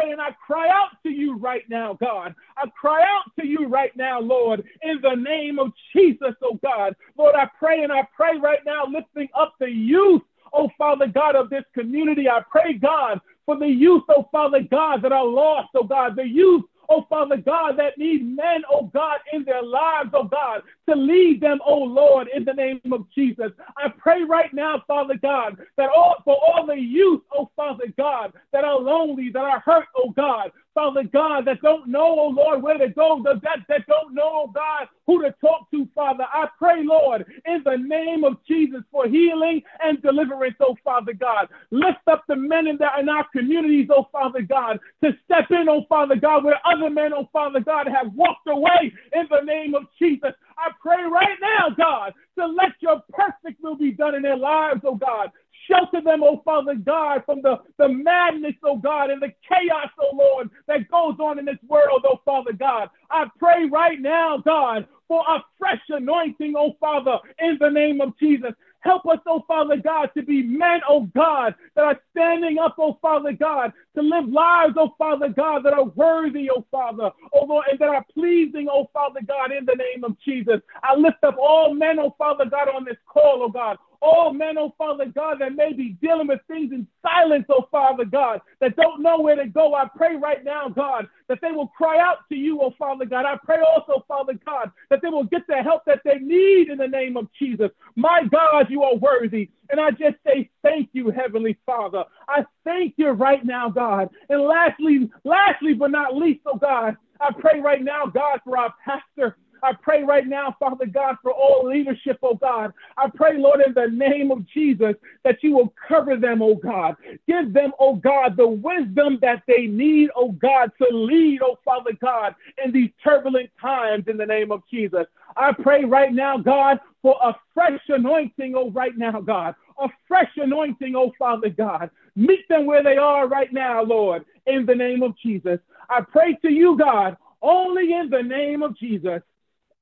pray 0.00 0.10
and 0.10 0.20
I 0.20 0.30
cry 0.46 0.68
out 0.68 0.90
to 1.02 1.10
you 1.10 1.36
right 1.38 1.68
now, 1.68 1.96
God. 2.00 2.34
I 2.56 2.68
cry 2.78 3.02
out 3.02 3.30
to 3.38 3.46
you 3.46 3.66
right 3.66 3.94
now, 3.96 4.20
Lord, 4.20 4.64
in 4.82 5.00
the 5.02 5.14
name 5.14 5.58
of 5.58 5.72
Jesus, 5.94 6.34
oh 6.42 6.58
God. 6.62 6.94
Lord, 7.16 7.34
I 7.34 7.48
pray 7.58 7.82
and 7.82 7.92
I 7.92 8.06
pray 8.16 8.38
right 8.38 8.60
now, 8.64 8.84
lifting 8.86 9.28
up 9.34 9.54
the 9.58 9.70
youth 9.70 10.22
oh 10.52 10.70
Father 10.78 11.06
God, 11.06 11.36
of 11.36 11.50
this 11.50 11.64
community. 11.74 12.28
I 12.28 12.40
pray, 12.50 12.74
God, 12.74 13.20
for 13.44 13.58
the 13.58 13.66
youth, 13.66 14.02
oh 14.08 14.28
Father 14.32 14.60
God, 14.70 15.02
that 15.02 15.12
are 15.12 15.24
lost, 15.24 15.68
oh 15.74 15.84
God, 15.84 16.16
the 16.16 16.26
youth 16.26 16.64
oh 16.88 17.06
Father 17.08 17.36
God, 17.36 17.78
that 17.78 17.98
need 17.98 18.24
men, 18.24 18.62
oh 18.70 18.90
God, 18.92 19.18
in 19.32 19.44
their 19.44 19.62
lives, 19.62 20.10
oh 20.12 20.24
God, 20.24 20.62
to 20.88 20.94
lead 20.94 21.40
them, 21.40 21.58
oh 21.64 21.78
Lord, 21.78 22.28
in 22.34 22.44
the 22.44 22.52
name 22.52 22.80
of 22.92 23.06
Jesus. 23.14 23.52
I 23.76 23.88
pray 23.88 24.22
right 24.22 24.52
now, 24.52 24.82
Father 24.86 25.16
God, 25.20 25.58
that 25.76 25.90
all 25.90 26.16
for 26.24 26.36
all 26.36 26.66
the 26.66 26.78
youth, 26.78 27.22
oh 27.32 27.50
Father 27.56 27.86
God, 27.96 28.32
that 28.52 28.64
are 28.64 28.78
lonely, 28.78 29.30
that 29.32 29.44
are 29.44 29.60
hurt, 29.60 29.86
oh 29.96 30.10
God, 30.10 30.50
Father 30.76 31.04
God, 31.04 31.46
that 31.46 31.62
don't 31.62 31.88
know, 31.88 32.20
oh 32.20 32.28
Lord, 32.36 32.62
where 32.62 32.78
to 32.78 32.90
go, 32.90 33.22
that, 33.24 33.42
that 33.68 33.88
don't 33.88 34.14
know, 34.14 34.44
oh 34.46 34.52
God, 34.54 34.88
who 35.06 35.22
to 35.22 35.34
talk 35.40 35.70
to, 35.72 35.88
Father. 35.96 36.26
I 36.32 36.48
pray, 36.58 36.84
Lord, 36.84 37.26
in 37.46 37.62
the 37.64 37.78
name 37.78 38.24
of 38.24 38.34
Jesus 38.46 38.82
for 38.92 39.08
healing 39.08 39.62
and 39.82 40.02
deliverance, 40.02 40.56
oh 40.60 40.76
Father 40.84 41.14
God. 41.14 41.48
Lift 41.72 42.06
up 42.12 42.24
the 42.28 42.36
men 42.36 42.68
in, 42.68 42.78
the, 42.78 42.88
in 43.00 43.08
our 43.08 43.26
communities, 43.34 43.88
oh 43.90 44.08
Father 44.12 44.42
God, 44.42 44.78
to 45.02 45.12
step 45.24 45.46
in, 45.50 45.66
oh 45.70 45.84
Father 45.88 46.16
God, 46.16 46.44
where 46.44 46.60
other 46.66 46.90
men, 46.90 47.12
oh 47.14 47.28
Father 47.32 47.60
God, 47.60 47.88
have 47.88 48.12
walked 48.14 48.48
away 48.48 48.92
in 49.14 49.26
the 49.30 49.42
name 49.44 49.74
of 49.74 49.84
Jesus. 49.98 50.32
I 50.58 50.70
pray 50.82 51.02
right 51.10 51.38
now, 51.40 51.74
God, 51.76 52.14
to 52.38 52.46
let 52.46 52.72
your 52.80 53.02
perfect 53.12 53.62
will 53.62 53.76
be 53.78 53.92
done 53.92 54.14
in 54.14 54.22
their 54.22 54.36
lives, 54.38 54.82
oh 54.84 54.96
God. 54.96 55.30
Shelter 55.68 56.00
them, 56.00 56.22
oh 56.22 56.42
Father 56.44 56.74
God, 56.74 57.22
from 57.26 57.42
the, 57.42 57.58
the 57.78 57.88
madness, 57.88 58.54
oh 58.64 58.76
God, 58.76 59.10
and 59.10 59.20
the 59.20 59.32
chaos, 59.48 59.90
oh 60.00 60.14
Lord, 60.14 60.50
that 60.68 60.88
goes 60.90 61.16
on 61.20 61.38
in 61.38 61.44
this 61.44 61.58
world, 61.66 62.04
oh 62.08 62.20
Father 62.24 62.52
God. 62.52 62.88
I 63.10 63.26
pray 63.38 63.66
right 63.70 64.00
now, 64.00 64.38
God, 64.38 64.86
for 65.08 65.22
a 65.28 65.44
fresh 65.58 65.82
anointing, 65.88 66.54
oh 66.56 66.76
Father, 66.80 67.18
in 67.38 67.58
the 67.60 67.70
name 67.70 68.00
of 68.00 68.18
Jesus. 68.18 68.52
Help 68.80 69.06
us, 69.06 69.18
oh 69.26 69.42
Father 69.48 69.76
God, 69.76 70.10
to 70.16 70.22
be 70.22 70.42
men, 70.42 70.80
oh 70.88 71.08
God, 71.14 71.54
that 71.74 71.84
are 71.84 72.00
standing 72.16 72.58
up, 72.58 72.76
oh 72.78 72.98
Father 73.02 73.32
God, 73.32 73.72
to 73.94 74.02
live 74.02 74.28
lives, 74.28 74.74
oh 74.78 74.94
Father 74.96 75.28
God, 75.28 75.64
that 75.64 75.74
are 75.74 75.84
worthy, 75.84 76.48
oh 76.50 76.64
Father, 76.70 77.10
oh 77.34 77.44
Lord, 77.44 77.66
and 77.70 77.78
that 77.78 77.88
are 77.88 78.04
pleasing, 78.14 78.68
oh 78.70 78.88
Father 78.92 79.20
God, 79.26 79.52
in 79.52 79.66
the 79.66 79.74
name 79.74 80.02
of 80.02 80.16
Jesus. 80.24 80.60
I 80.82 80.96
lift 80.96 81.22
up 81.22 81.36
all 81.38 81.74
men, 81.74 81.98
oh 81.98 82.14
Father 82.16 82.46
God, 82.46 82.68
on 82.74 82.84
this 82.84 82.96
call, 83.06 83.42
oh 83.42 83.50
God, 83.50 83.76
all 84.00 84.32
men, 84.32 84.56
oh 84.56 84.74
Father 84.78 85.06
God, 85.06 85.36
that 85.40 85.54
may 85.54 85.72
be 85.74 85.96
dealing 86.00 86.28
with 86.28 86.40
things 86.48 86.72
in 86.72 86.86
silence, 87.02 87.44
oh 87.50 87.68
Father 87.70 88.04
God, 88.06 88.40
that 88.60 88.76
don't 88.76 89.02
know 89.02 89.20
where 89.20 89.36
to 89.36 89.46
go. 89.46 89.74
I 89.74 89.86
pray 89.94 90.16
right 90.16 90.42
now, 90.42 90.68
God, 90.68 91.08
that 91.28 91.38
they 91.42 91.50
will 91.50 91.68
cry 91.68 91.98
out 91.98 92.28
to 92.30 92.34
you, 92.34 92.60
oh 92.62 92.72
Father 92.78 93.04
God. 93.04 93.26
I 93.26 93.36
pray 93.44 93.58
also, 93.60 94.04
Father 94.08 94.34
God, 94.44 94.70
that 94.88 95.00
they 95.02 95.08
will 95.08 95.24
get 95.24 95.46
the 95.48 95.56
help 95.62 95.84
that 95.86 96.00
they 96.04 96.18
need 96.18 96.70
in 96.70 96.78
the 96.78 96.88
name 96.88 97.16
of 97.16 97.28
Jesus. 97.38 97.70
My 97.94 98.22
God, 98.30 98.66
you 98.70 98.82
are 98.84 98.96
worthy. 98.96 99.50
And 99.70 99.80
I 99.80 99.90
just 99.90 100.16
say 100.24 100.48
thank 100.66 100.90
you, 100.92 101.10
Heavenly 101.10 101.56
Father. 101.64 102.04
I 102.28 102.44
thank 102.64 102.94
you 102.96 103.10
right 103.10 103.44
now, 103.44 103.68
God. 103.70 104.10
And 104.28 104.42
lastly, 104.42 105.10
lastly 105.24 105.74
but 105.74 105.90
not 105.90 106.16
least, 106.16 106.40
oh 106.46 106.56
God, 106.56 106.96
I 107.20 107.32
pray 107.38 107.60
right 107.60 107.82
now, 107.82 108.06
God, 108.06 108.40
for 108.44 108.58
our 108.58 108.74
pastor. 108.84 109.36
I 109.66 109.72
pray 109.72 110.04
right 110.04 110.28
now, 110.28 110.54
Father 110.60 110.86
God, 110.86 111.16
for 111.22 111.32
all 111.32 111.66
leadership, 111.66 112.20
oh 112.22 112.36
God. 112.36 112.72
I 112.96 113.08
pray, 113.12 113.36
Lord, 113.36 113.60
in 113.66 113.74
the 113.74 113.88
name 113.88 114.30
of 114.30 114.46
Jesus, 114.46 114.94
that 115.24 115.42
you 115.42 115.56
will 115.56 115.74
cover 115.88 116.16
them, 116.16 116.40
oh 116.40 116.54
God. 116.54 116.94
Give 117.26 117.52
them, 117.52 117.72
oh 117.80 117.96
God, 117.96 118.36
the 118.36 118.46
wisdom 118.46 119.18
that 119.22 119.42
they 119.48 119.66
need, 119.66 120.10
oh 120.14 120.30
God, 120.30 120.70
to 120.80 120.96
lead, 120.96 121.40
oh 121.42 121.58
Father 121.64 121.90
God, 122.00 122.36
in 122.64 122.70
these 122.70 122.90
turbulent 123.02 123.50
times 123.60 124.04
in 124.06 124.16
the 124.16 124.24
name 124.24 124.52
of 124.52 124.62
Jesus. 124.70 125.04
I 125.36 125.50
pray 125.52 125.84
right 125.84 126.12
now, 126.12 126.38
God, 126.38 126.78
for 127.02 127.16
a 127.20 127.34
fresh 127.52 127.80
anointing, 127.88 128.54
oh 128.56 128.70
right 128.70 128.96
now, 128.96 129.20
God. 129.20 129.56
A 129.82 129.88
fresh 130.06 130.30
anointing, 130.36 130.94
oh 130.94 131.10
Father 131.18 131.50
God. 131.50 131.90
Meet 132.14 132.48
them 132.48 132.66
where 132.66 132.84
they 132.84 132.98
are 132.98 133.26
right 133.26 133.52
now, 133.52 133.82
Lord, 133.82 134.24
in 134.46 134.64
the 134.64 134.76
name 134.76 135.02
of 135.02 135.18
Jesus. 135.18 135.58
I 135.90 136.02
pray 136.02 136.34
to 136.42 136.52
you, 136.52 136.78
God, 136.78 137.16
only 137.42 137.94
in 137.94 138.10
the 138.10 138.22
name 138.22 138.62
of 138.62 138.78
Jesus. 138.78 139.22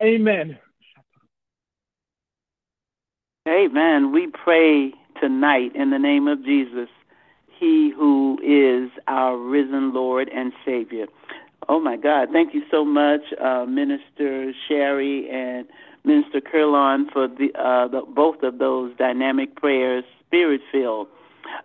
Amen. 0.03 0.59
Amen. 3.49 4.13
We 4.13 4.29
pray 4.29 4.93
tonight 5.21 5.73
in 5.75 5.91
the 5.91 5.99
name 5.99 6.29
of 6.29 6.45
Jesus, 6.45 6.89
He 7.59 7.93
who 7.95 8.39
is 8.43 8.91
our 9.07 9.37
risen 9.37 9.93
Lord 9.93 10.29
and 10.35 10.53
Savior. 10.65 11.07
Oh 11.69 11.81
my 11.81 11.97
God. 11.97 12.29
Thank 12.33 12.55
you 12.55 12.63
so 12.71 12.85
much, 12.85 13.21
uh, 13.43 13.65
Minister 13.67 14.53
Sharre 14.69 15.31
and 15.33 15.67
Minister 16.05 16.41
Kerlon, 16.41 17.11
for 17.13 17.29
the, 17.29 17.53
uh, 17.55 17.89
the, 17.89 18.03
both 18.03 18.43
of 18.43 18.59
those 18.59 18.95
dynamic 18.97 19.57
prayers, 19.57 20.05
spirit 20.27 20.61
filled. 20.73 21.09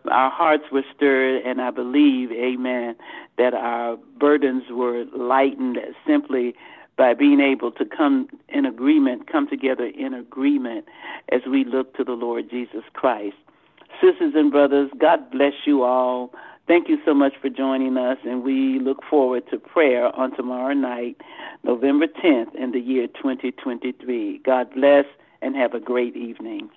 Our 0.10 0.30
hearts 0.30 0.66
were 0.72 0.84
stirred, 0.96 1.44
and 1.46 1.62
I 1.62 1.72
believe, 1.72 2.32
amen, 2.32 2.96
that 3.38 3.54
our 3.54 3.98
burdens 4.20 4.64
were 4.70 5.06
lightened 5.16 5.78
simply 6.06 6.56
by 7.00 7.14
being 7.14 7.40
able 7.40 7.72
to 7.72 7.86
come 7.86 8.28
in 8.50 8.66
agreement, 8.66 9.32
come 9.32 9.48
together 9.48 9.86
in 9.86 10.14
agreement 10.14 10.86
as 11.32 11.40
we 11.50 11.64
look 11.64 11.96
to 11.96 12.04
the 12.04 12.12
Lord 12.12 12.50
Jesus 12.50 12.84
Christ. 12.92 13.38
Sisters 14.02 14.34
and 14.36 14.52
brothers, 14.52 14.92
God 15.00 15.32
bless 15.32 15.54
you 15.66 15.84
all. 15.84 16.34
Thank 16.68 16.90
you 16.90 16.98
so 17.06 17.14
much 17.14 17.34
for 17.42 17.50
joining 17.50 17.96
us, 17.96 18.18
and 18.26 18.44
we 18.44 18.80
look 18.80 19.02
forward 19.10 19.44
to 19.50 19.58
prayer 19.58 20.14
on 20.14 20.36
tomorrow 20.36 20.74
night, 20.74 21.16
November 21.64 22.06
10th, 22.06 22.54
in 22.54 22.72
the 22.74 22.80
year 22.80 23.08
2023. 23.08 24.40
God 24.40 24.70
bless 24.76 25.06
and 25.42 25.56
have 25.56 25.74
a 25.74 25.80
great 25.80 26.18
evening. 26.18 26.70